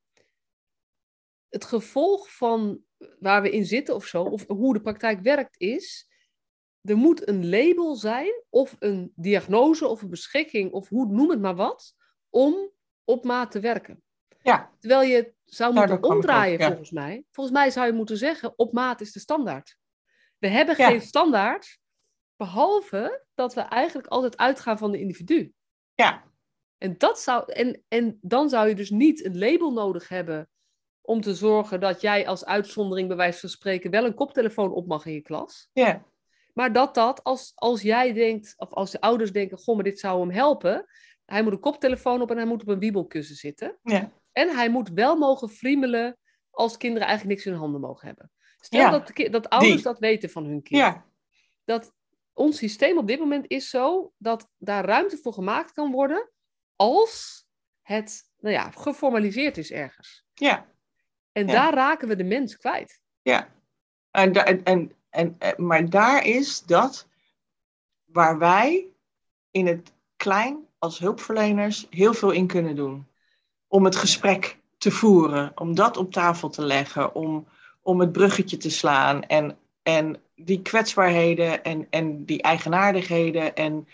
[1.49, 2.81] het gevolg van
[3.19, 6.08] waar we in zitten of zo, of hoe de praktijk werkt, is
[6.83, 11.41] er moet een label zijn, of een diagnose, of een beschikking, of hoe, noem het
[11.41, 11.95] maar wat,
[12.31, 12.71] om
[13.05, 14.03] op maat te werken.
[14.43, 14.73] Ja.
[14.79, 17.25] Terwijl je zou moeten omdraaien, volgens mij.
[17.31, 19.79] Volgens mij zou je moeten zeggen, op maat is de standaard.
[20.39, 21.79] We hebben geen standaard,
[22.37, 25.53] behalve dat we eigenlijk altijd uitgaan van de individu.
[25.95, 26.25] Ja.
[26.79, 30.49] En, dat zou, en, en dan zou je dus niet een label nodig hebben
[31.01, 34.87] om te zorgen dat jij als uitzondering, bij wijze van spreken, wel een koptelefoon op
[34.87, 35.69] mag in je klas.
[35.73, 36.05] Ja.
[36.59, 39.99] Maar dat dat, als, als jij denkt, of als de ouders denken, goh, maar dit
[39.99, 40.87] zou hem helpen.
[41.25, 43.79] Hij moet een koptelefoon op en hij moet op een wiebelkussen zitten.
[43.83, 44.13] Ja.
[44.33, 46.19] En hij moet wel mogen friemelen
[46.51, 48.31] als kinderen eigenlijk niks in hun handen mogen hebben.
[48.61, 50.81] Stel dat, dat ouders dat weten van hun kind.
[50.81, 51.07] Ja.
[51.65, 51.93] Dat
[52.33, 56.31] ons systeem op dit moment is zo dat daar ruimte voor gemaakt kan worden
[56.77, 57.47] als
[57.83, 60.25] het nou ja, geformaliseerd is ergens.
[60.35, 60.67] Ja.
[61.33, 63.01] En daar raken we de mens kwijt.
[63.23, 63.55] Ja.
[64.11, 67.07] En, en, en en, eh, maar daar is dat
[68.05, 68.87] waar wij
[69.51, 73.07] in het klein als hulpverleners heel veel in kunnen doen.
[73.67, 77.47] Om het gesprek te voeren, om dat op tafel te leggen, om,
[77.83, 83.89] om het bruggetje te slaan en, en die kwetsbaarheden en, en die eigenaardigheden en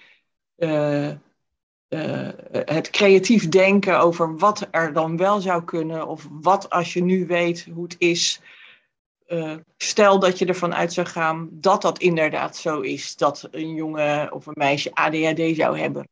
[0.57, 6.93] uh, uh, het creatief denken over wat er dan wel zou kunnen of wat als
[6.93, 8.41] je nu weet hoe het is
[9.27, 13.75] uh, stel dat je ervan uit zou gaan dat dat inderdaad zo is, dat een
[13.75, 16.09] jongen of een meisje ADHD zou hebben.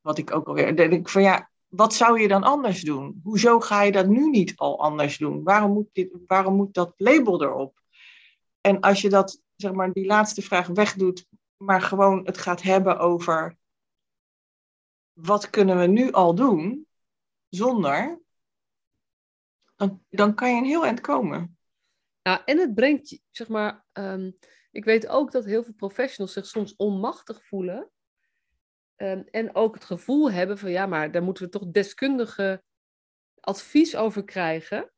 [0.00, 3.20] Wat ik ook alweer denk van ja, wat zou je dan anders doen?
[3.22, 5.42] Hoezo ga je dat nu niet al anders doen?
[5.42, 7.80] Waarom moet, dit, waarom moet dat label erop?
[8.60, 11.26] En als je dat, zeg maar, die laatste vraag wegdoet,
[11.56, 13.56] maar gewoon het gaat hebben over
[15.12, 16.86] wat kunnen we nu al doen
[17.48, 18.20] zonder,
[19.76, 21.58] dan, dan kan je een heel eind komen.
[22.24, 24.30] Nou, en het brengt, zeg maar, ehm,
[24.70, 27.90] ik weet ook dat heel veel professionals zich soms onmachtig voelen.
[28.96, 32.62] Um, en ook het gevoel hebben van, ja, maar daar moeten we toch deskundige
[33.40, 34.92] advies over krijgen.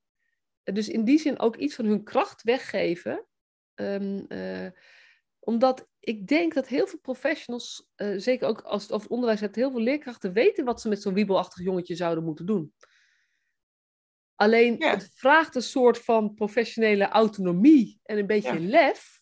[0.62, 3.26] Dus in die zin ook iets van hun kracht weggeven.
[3.74, 4.68] Um, uh,
[5.38, 9.54] omdat ik denk dat heel veel professionals, uh, zeker ook als het over onderwijs gaat,
[9.54, 12.72] heel veel leerkrachten weten wat ze met zo'n wiebelachtig jongetje zouden moeten doen.
[14.36, 19.20] Alleen het vraagt een soort van professionele autonomie en een beetje lef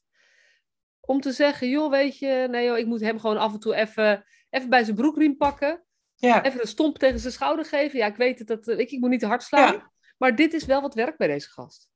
[1.00, 3.74] om te zeggen, joh, weet je, nee joh, ik moet hem gewoon af en toe
[3.74, 5.84] even, even bij zijn broekriem pakken.
[6.14, 6.44] Ja.
[6.44, 7.98] Even een stomp tegen zijn schouder geven.
[7.98, 9.92] Ja, ik weet het, dat, ik, ik moet niet te hard slaan.
[10.18, 11.88] Maar dit is wel wat werk bij deze gast.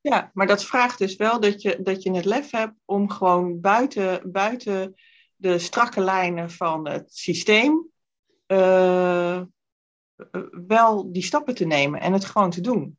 [0.00, 3.60] Ja, maar dat vraagt dus wel dat je, dat je het lef hebt om gewoon
[3.60, 4.94] buiten, buiten
[5.36, 7.88] de strakke lijnen van het systeem
[8.46, 9.42] uh,
[10.66, 12.98] wel die stappen te nemen en het gewoon te doen.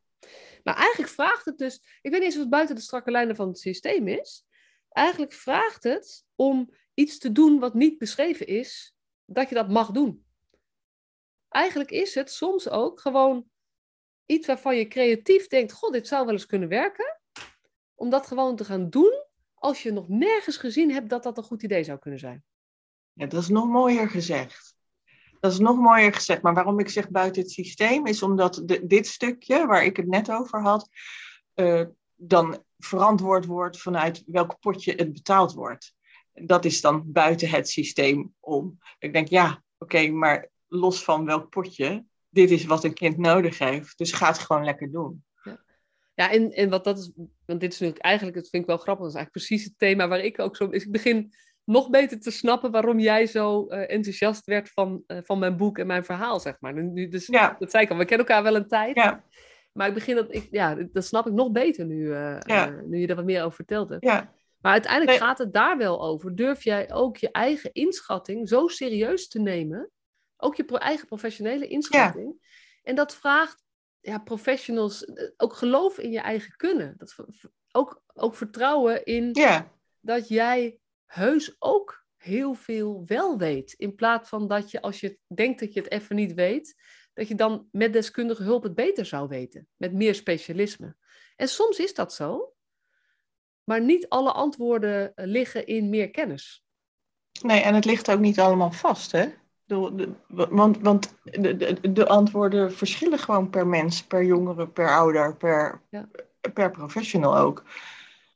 [0.64, 3.36] Maar eigenlijk vraagt het dus, ik weet niet eens of het buiten de strakke lijnen
[3.36, 4.46] van het systeem is.
[4.90, 8.96] Eigenlijk vraagt het om iets te doen wat niet beschreven is,
[9.26, 10.26] dat je dat mag doen.
[11.50, 13.50] Eigenlijk is het soms ook gewoon
[14.26, 17.20] iets waarvan je creatief denkt, god, dit zou wel eens kunnen werken.
[17.96, 21.44] Om dat gewoon te gaan doen als je nog nergens gezien hebt dat dat een
[21.44, 22.44] goed idee zou kunnen zijn.
[23.14, 24.76] Ja, dat is nog mooier gezegd.
[25.42, 26.42] Dat is nog mooier gezegd.
[26.42, 30.32] Maar waarom ik zeg buiten het systeem, is omdat dit stukje waar ik het net
[30.32, 30.90] over had,
[31.56, 31.86] uh,
[32.16, 35.94] dan verantwoord wordt vanuit welk potje het betaald wordt.
[36.34, 38.78] Dat is dan buiten het systeem om.
[39.00, 43.58] Ik denk, ja, oké, maar los van welk potje, dit is wat een kind nodig
[43.58, 43.98] heeft.
[43.98, 45.24] Dus ga het gewoon lekker doen.
[46.16, 47.12] Ja, en, en wat dat is,
[47.46, 49.80] want dit is natuurlijk eigenlijk, dat vind ik wel grappig, dat is eigenlijk precies het
[49.80, 51.34] thema waar ik ook zo, ik begin
[51.64, 55.78] nog beter te snappen waarom jij zo uh, enthousiast werd van, uh, van mijn boek
[55.78, 56.74] en mijn verhaal, zeg maar.
[56.74, 57.56] Nu, dus, ja.
[57.60, 58.96] Dat zei ik al, we kennen elkaar wel een tijd.
[58.96, 59.24] Ja.
[59.72, 62.82] Maar ik begin dat, ik, ja, dat snap ik nog beter nu, uh, ja.
[62.86, 64.06] nu je er wat meer over verteld hebt.
[64.06, 64.34] Ja.
[64.62, 66.36] Maar uiteindelijk gaat het daar wel over.
[66.36, 69.92] Durf jij ook je eigen inschatting zo serieus te nemen
[70.42, 72.36] ook je eigen professionele inschatting.
[72.40, 72.48] Ja.
[72.84, 73.64] En dat vraagt
[74.00, 76.96] ja, professionals eh, ook geloof in je eigen kunnen.
[76.98, 77.16] Dat,
[77.72, 79.72] ook, ook vertrouwen in ja.
[80.00, 80.78] dat jij
[81.14, 83.74] heus ook heel veel wel weet.
[83.74, 86.76] In plaats van dat je als je denkt dat je het even niet weet,
[87.14, 89.68] dat je dan met deskundige hulp het beter zou weten.
[89.76, 90.96] Met meer specialisme.
[91.36, 92.54] En soms is dat zo.
[93.64, 96.64] Maar niet alle antwoorden liggen in meer kennis.
[97.42, 99.30] Nee, en het ligt ook niet allemaal vast, hè?
[100.28, 105.82] want want de, de, de, antwoorden verschillen gewoon per mens, per jongere, per ouder, per,
[105.90, 106.10] ja.
[106.54, 107.64] per professional ook.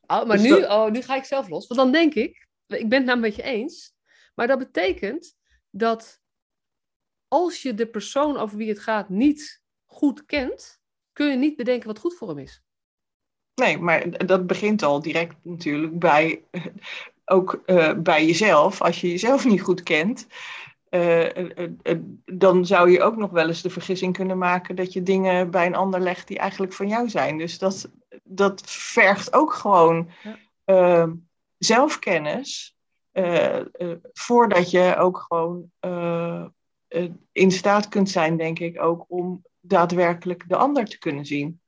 [0.08, 1.68] Oh, maar dus nu, oh, nu ga ik zelf los.
[1.68, 3.96] Want dan denk ik, ik ben het nou met je eens,
[4.36, 5.38] maar dat betekent
[5.70, 6.22] dat
[7.28, 10.82] als je de persoon over wie het gaat niet goed kent,
[11.14, 12.64] kun je niet bedenken wat goed voor hem is.
[13.56, 16.44] Nee, maar dat begint al direct natuurlijk bij,
[17.26, 18.82] ook uh, bij jezelf.
[18.82, 20.28] Als je jezelf niet goed kent,
[20.90, 21.30] uh,
[22.26, 25.66] dan zou je ook nog wel eens de vergissing kunnen maken dat je dingen bij
[25.66, 27.38] een ander legt die eigenlijk van jou zijn.
[27.38, 27.90] Dus dat,
[28.24, 30.10] dat vergt ook gewoon
[30.66, 31.14] ehm,
[31.66, 32.76] zelfkennis.
[34.14, 35.72] voordat je ook gewoon
[37.32, 41.60] in staat kunt zijn, denk ik, ook om daadwerkelijk de ander te kunnen zien.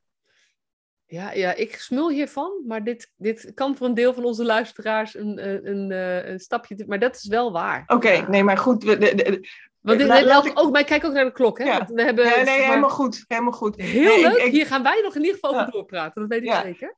[1.10, 5.14] Ja, ja, ik smul hiervan, maar dit, dit kan voor een deel van onze luisteraars
[5.14, 6.84] een, een, een, eh, een stapje.
[6.86, 7.84] Maar dat is wel waar.
[7.86, 8.84] Oké, nee, maar goed.
[8.84, 9.48] We, de, de,
[9.80, 10.58] Want dit, laat, ik...
[10.58, 11.64] ook, maar kijk ook naar de klok, hè?
[11.64, 11.86] Ja.
[11.92, 13.24] We hebben, ja, nee, helemaal goed.
[13.28, 13.76] Helemaal goed.
[13.76, 14.42] Heel leuk.
[14.42, 16.96] Hier gaan wij nog in ieder geval over doorpraten, dat weet ik zeker.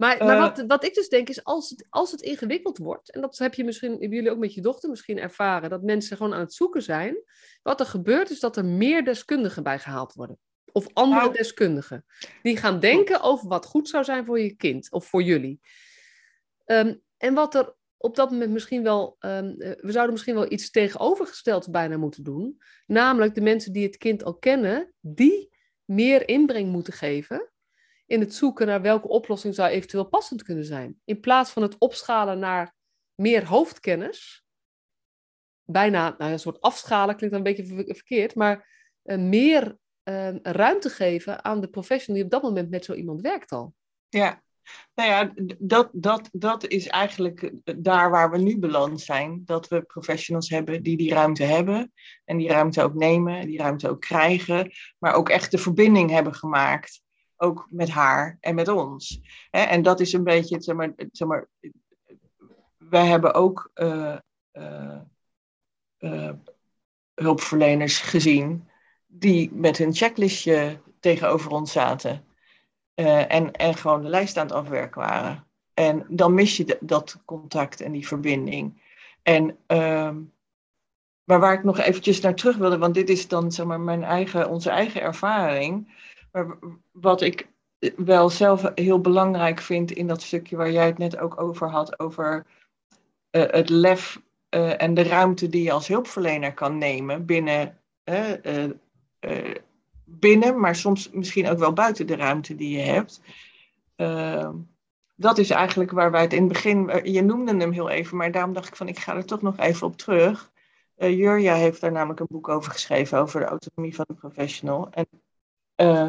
[0.00, 3.12] Maar, maar uh, wat, wat ik dus denk is, als het, als het ingewikkeld wordt,
[3.12, 6.16] en dat heb je misschien, hebben jullie ook met je dochter misschien ervaren, dat mensen
[6.16, 7.22] gewoon aan het zoeken zijn,
[7.62, 10.38] wat er gebeurt is dat er meer deskundigen bij gehaald worden.
[10.72, 12.04] Of andere nou, deskundigen.
[12.42, 15.60] Die gaan denken over wat goed zou zijn voor je kind of voor jullie.
[16.66, 20.70] Um, en wat er op dat moment misschien wel, um, we zouden misschien wel iets
[20.70, 22.62] tegenovergesteld bijna moeten doen.
[22.86, 25.50] Namelijk de mensen die het kind al kennen, die
[25.84, 27.49] meer inbreng moeten geven
[28.10, 31.00] in het zoeken naar welke oplossing zou eventueel passend kunnen zijn.
[31.04, 32.74] In plaats van het opschalen naar
[33.14, 34.44] meer hoofdkennis,
[35.64, 38.68] bijna nou, een soort afschalen klinkt een beetje verkeerd, maar
[39.04, 39.78] uh, meer
[40.10, 43.74] Ehm, ruimte geven aan de professional die op dat moment met zo iemand werkt al.
[44.08, 44.42] Ja,
[44.94, 49.42] nou ja, dat, dat, dat is eigenlijk eh, daar waar we nu beland zijn.
[49.44, 51.92] Dat we professionals hebben die die ruimte hebben.
[52.24, 54.70] En die ruimte ook nemen, die ruimte ook krijgen.
[54.98, 57.02] Maar ook echt de verbinding hebben gemaakt.
[57.42, 59.20] Ook met haar en met ons.
[59.50, 61.48] En dat is een beetje, zeg maar, zeg maar
[62.78, 64.16] wij hebben ook uh,
[64.52, 66.30] uh,
[67.14, 68.68] hulpverleners gezien
[69.06, 72.24] die met hun checklistje tegenover ons zaten.
[72.94, 75.46] En, en gewoon de lijst aan het afwerken waren.
[75.74, 78.82] En dan mis je dat contact en die verbinding.
[79.22, 80.10] En, uh,
[81.24, 84.04] maar waar ik nog eventjes naar terug wilde, want dit is dan zeg maar mijn
[84.04, 85.98] eigen, onze eigen ervaring.
[86.32, 86.58] Maar
[86.90, 87.48] wat ik
[87.96, 91.98] wel zelf heel belangrijk vind in dat stukje waar jij het net ook over had,
[92.00, 92.46] over
[93.30, 94.20] uh, het lef
[94.50, 97.78] uh, en de ruimte die je als hulpverlener kan nemen binnen
[100.18, 103.20] binnen, maar soms misschien ook wel buiten de ruimte die je hebt.
[103.96, 104.50] Uh,
[105.16, 108.16] dat is eigenlijk waar wij het in het begin, eh, je noemde hem heel even,
[108.16, 110.50] maar daarom dacht ik van ik ga er toch nog even op terug.
[110.96, 114.88] Jurja heeft daar namelijk een boek over geschreven, over de autonomie van de professional.
[114.90, 115.06] En
[115.80, 116.08] uh,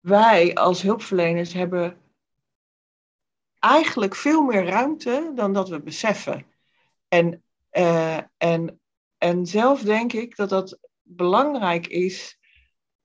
[0.00, 2.00] wij als hulpverleners hebben
[3.58, 6.46] eigenlijk veel meer ruimte dan dat we beseffen.
[7.08, 7.42] En,
[7.72, 8.80] uh, en,
[9.18, 12.38] en zelf denk ik dat dat belangrijk is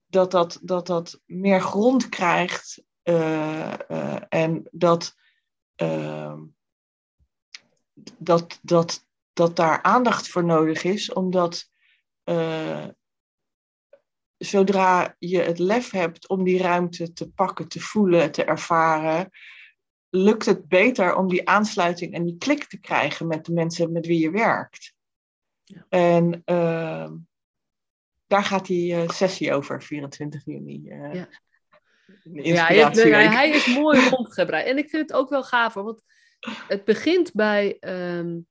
[0.05, 5.15] dat dat, dat, dat meer grond krijgt uh, en dat,
[8.17, 11.69] dat, dat, dat daar aandacht voor nodig is, omdat
[14.43, 19.29] zodra je het lef hebt om die ruimte te pakken, te voelen, te ervaren,
[20.09, 24.05] lukt het beter om die aansluiting en die klik te krijgen met de mensen met
[24.05, 24.93] wie je werkt.
[25.63, 25.85] Ja.
[25.89, 27.11] En uh,
[28.27, 30.81] daar gaat die uh, sessie over, 24 juni.
[30.85, 31.27] Uh, ja.
[32.23, 34.65] Ja, hij, hij is mooi rondgebreid.
[34.67, 36.03] En ik vind het ook wel gaaf, want
[36.67, 38.47] het begint bij um,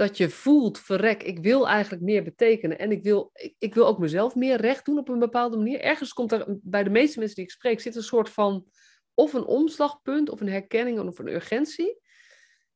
[0.00, 2.78] dat je voelt, verrek, ik wil eigenlijk meer betekenen.
[2.78, 5.80] En ik wil, ik, ik, wil ook mezelf meer recht doen op een bepaalde manier.
[5.80, 8.66] Ergens komt er, bij de meeste mensen die ik spreek, zit een soort van
[9.14, 11.98] of een omslagpunt, of een herkenning, of een urgentie.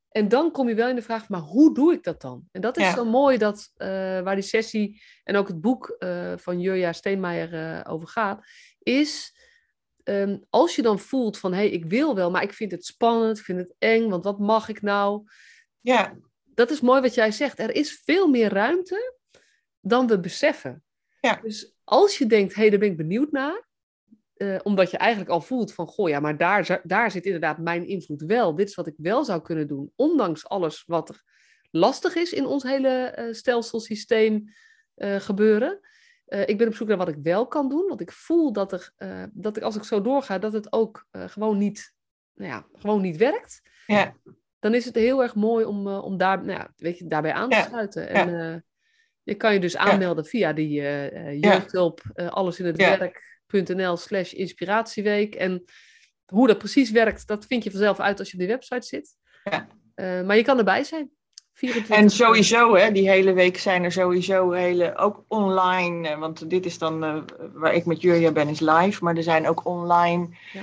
[0.08, 2.48] En dan kom je wel in de vraag, maar hoe doe ik dat dan?
[2.52, 3.86] En dat is zo mooi dat, uh,
[4.20, 8.44] waar die sessie en ook het boek uh, van Jurja Steenmeijer uh, over gaat,
[8.78, 9.34] is
[10.04, 12.84] um, als je dan voelt van, hé, hey, ik wil wel, maar ik vind het
[12.84, 15.22] spannend, ik vind het eng, want wat mag ik nou?
[15.80, 16.16] Ja.
[16.54, 17.58] Dat is mooi wat jij zegt.
[17.58, 19.16] Er is veel meer ruimte
[19.80, 20.82] dan we beseffen.
[21.20, 21.38] Ja.
[21.42, 23.66] Dus als je denkt, hé, hey, daar ben ik benieuwd naar,
[24.36, 27.86] uh, omdat je eigenlijk al voelt van, goh ja, maar daar, daar zit inderdaad mijn
[27.86, 28.54] invloed wel.
[28.54, 31.22] Dit is wat ik wel zou kunnen doen, ondanks alles wat er
[31.70, 34.44] lastig is in ons hele uh, stelselsysteem
[34.96, 35.80] uh, gebeuren.
[36.24, 38.92] ik ben op zoek naar wat ik wel kan doen, want ik voel dat, er,
[39.32, 41.94] dat ik, als ik zo doorga, dat het ook gewoon, niet,
[42.34, 43.62] nou ja, gewoon niet werkt.
[43.86, 44.16] Ja.
[44.64, 47.50] Dan is het heel erg mooi om, om daar, nou ja, weet je, daarbij aan
[47.50, 48.08] te sluiten.
[48.08, 48.62] En ja.
[49.22, 50.72] je kan je dus aanmelden via die
[51.38, 55.34] jeugdhulp, alles in het werk nl slash inspiratieweek.
[55.34, 55.64] En
[56.26, 59.16] hoe dat precies werkt, dat vind je vanzelf uit als je op die website zit.
[59.44, 59.66] Ja.
[60.22, 61.10] Maar je kan erbij zijn.
[61.54, 66.50] 24 en sowieso, hè, die hele week zijn er sowieso hele, ook online, eh, want
[66.50, 69.66] dit is dan uh, waar ik met Julia ben, is live, maar er zijn ook
[69.66, 70.62] online ja.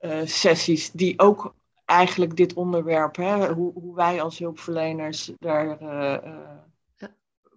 [0.00, 1.54] uh, sessies die ook
[1.86, 5.78] eigenlijk dit onderwerp, hè, hoe, hoe wij als hulpverleners daar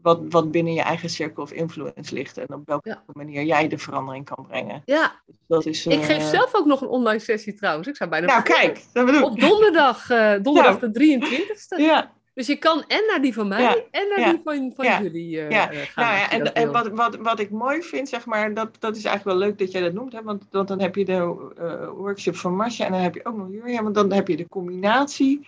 [0.01, 3.03] wat, wat binnen je eigen circle of influence ligt en op welke ja.
[3.13, 4.81] manier jij de verandering kan brengen.
[4.85, 7.87] Ja, dus dat is, ik geef eh, zelf ook nog een online sessie trouwens.
[7.87, 8.25] Ik zou bijna.
[8.25, 10.07] Nou, kijk, dat bedoel Op donderdag,
[10.41, 10.91] donderdag nou.
[10.91, 11.77] de 23ste.
[11.77, 12.17] Ja.
[12.39, 13.75] Dus je kan en naar die van mij ja.
[13.91, 14.31] en naar ja.
[14.31, 15.01] die van, van ja.
[15.01, 15.65] jullie uh, ja.
[15.71, 16.05] gaan.
[16.05, 19.03] Nou ja, en, en wat, wat, wat ik mooi vind, zeg maar, dat, dat is
[19.03, 20.13] eigenlijk wel leuk dat jij dat noemt.
[20.13, 20.23] Hè?
[20.23, 23.35] Want, want dan heb je de uh, workshop van Marcia en dan heb je ook
[23.35, 23.83] nog Julia.
[23.83, 25.47] Want dan heb je de combinatie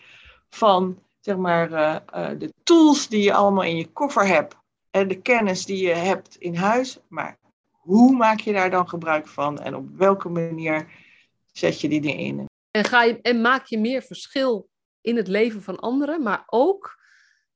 [0.50, 4.56] van, zeg maar, uh, de tools die je allemaal in je koffer hebt
[4.90, 7.38] en de kennis die je hebt in huis, maar
[7.72, 10.88] hoe maak je daar dan gebruik van en op welke manier
[11.52, 12.46] zet je die dingen in?
[12.72, 14.70] En, ga je, en maak je meer verschil
[15.02, 17.00] in het leven van anderen, maar ook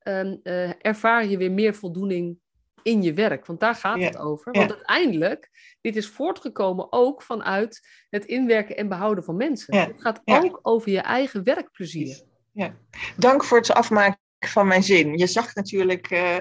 [0.03, 2.37] um, uh, ervaar je weer meer voldoening
[2.83, 3.45] in je werk.
[3.45, 4.05] Want daar gaat ja.
[4.05, 4.51] het over.
[4.51, 4.75] Want ja.
[4.75, 5.49] uiteindelijk,
[5.81, 9.75] dit is voortgekomen ook vanuit het inwerken en behouden van mensen.
[9.75, 9.87] Ja.
[9.87, 12.21] Het gaat ook over je eigen werkplezier.
[12.51, 12.75] Ja.
[13.17, 15.17] Dank voor het afmaken van mijn zin.
[15.17, 16.11] Je zag natuurlijk.
[16.11, 16.35] Uh,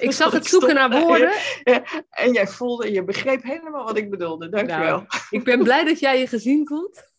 [0.00, 1.32] ik zag het zoeken naar woorden.
[2.10, 4.48] en jij voelde, je begreep helemaal wat ik bedoelde.
[4.48, 4.96] Dankjewel.
[4.96, 7.11] Nou, ik ben blij dat jij je gezien voelt.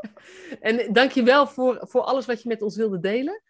[0.60, 3.42] En dankjewel voor, voor alles wat je met ons wilde delen.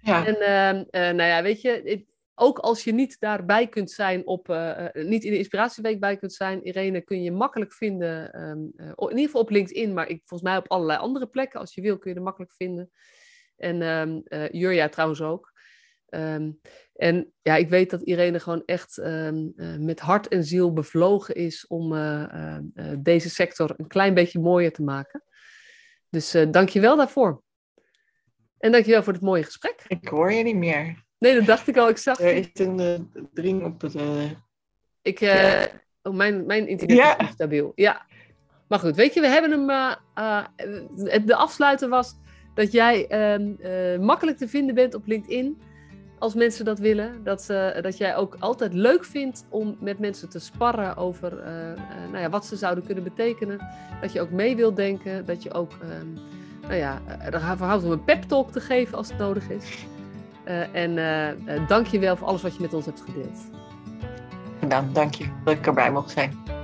[0.00, 0.26] Ja.
[0.26, 4.48] En uh, uh, nou ja, weet je, ook als je niet daarbij kunt zijn, op,
[4.48, 9.08] uh, niet in de Inspiratieweek bij kunt zijn, Irene, kun je makkelijk vinden, um, in
[9.08, 11.60] ieder geval op LinkedIn, maar ik, volgens mij op allerlei andere plekken.
[11.60, 12.90] Als je wil, kun je er makkelijk vinden.
[13.56, 15.52] En um, Jurja trouwens ook.
[16.14, 16.60] Um,
[16.94, 21.34] en ja, ik weet dat Irene gewoon echt um, uh, met hart en ziel bevlogen
[21.34, 25.22] is om uh, uh, deze sector een klein beetje mooier te maken.
[26.14, 27.42] Dus dank je wel daarvoor.
[28.58, 29.84] En dank je wel voor het mooie gesprek.
[29.88, 31.04] Ik hoor je niet meer.
[31.18, 31.88] Nee, dat dacht ik al.
[31.88, 33.94] Ik zag er is een dring op het...
[35.02, 35.68] Ik, ja.
[36.02, 37.18] oh, mijn, mijn internet ja.
[37.18, 37.72] is stabiel.
[37.74, 38.06] Ja.
[38.68, 39.66] Maar goed, weet je, we hebben hem...
[41.26, 42.14] de afsluiter was
[42.54, 45.62] dat jij ehm, makkelijk te vinden bent op LinkedIn
[46.24, 47.20] als mensen dat willen.
[47.24, 51.46] Dat, uh, dat jij ook altijd leuk vindt om met mensen te sparren over uh,
[51.46, 53.58] uh, nou ja, wat ze zouden kunnen betekenen.
[54.00, 55.26] Dat je ook mee wilt denken.
[55.26, 56.18] Dat je ook, um,
[56.62, 57.00] nou ja,
[57.30, 59.86] ervan houdt om een pep talk te geven als het nodig is.
[60.72, 60.96] en
[61.66, 63.38] dank je wel voor alles wat je met ons hebt gedeeld.
[64.68, 66.63] Nou, dank je dat ik erbij mocht zijn.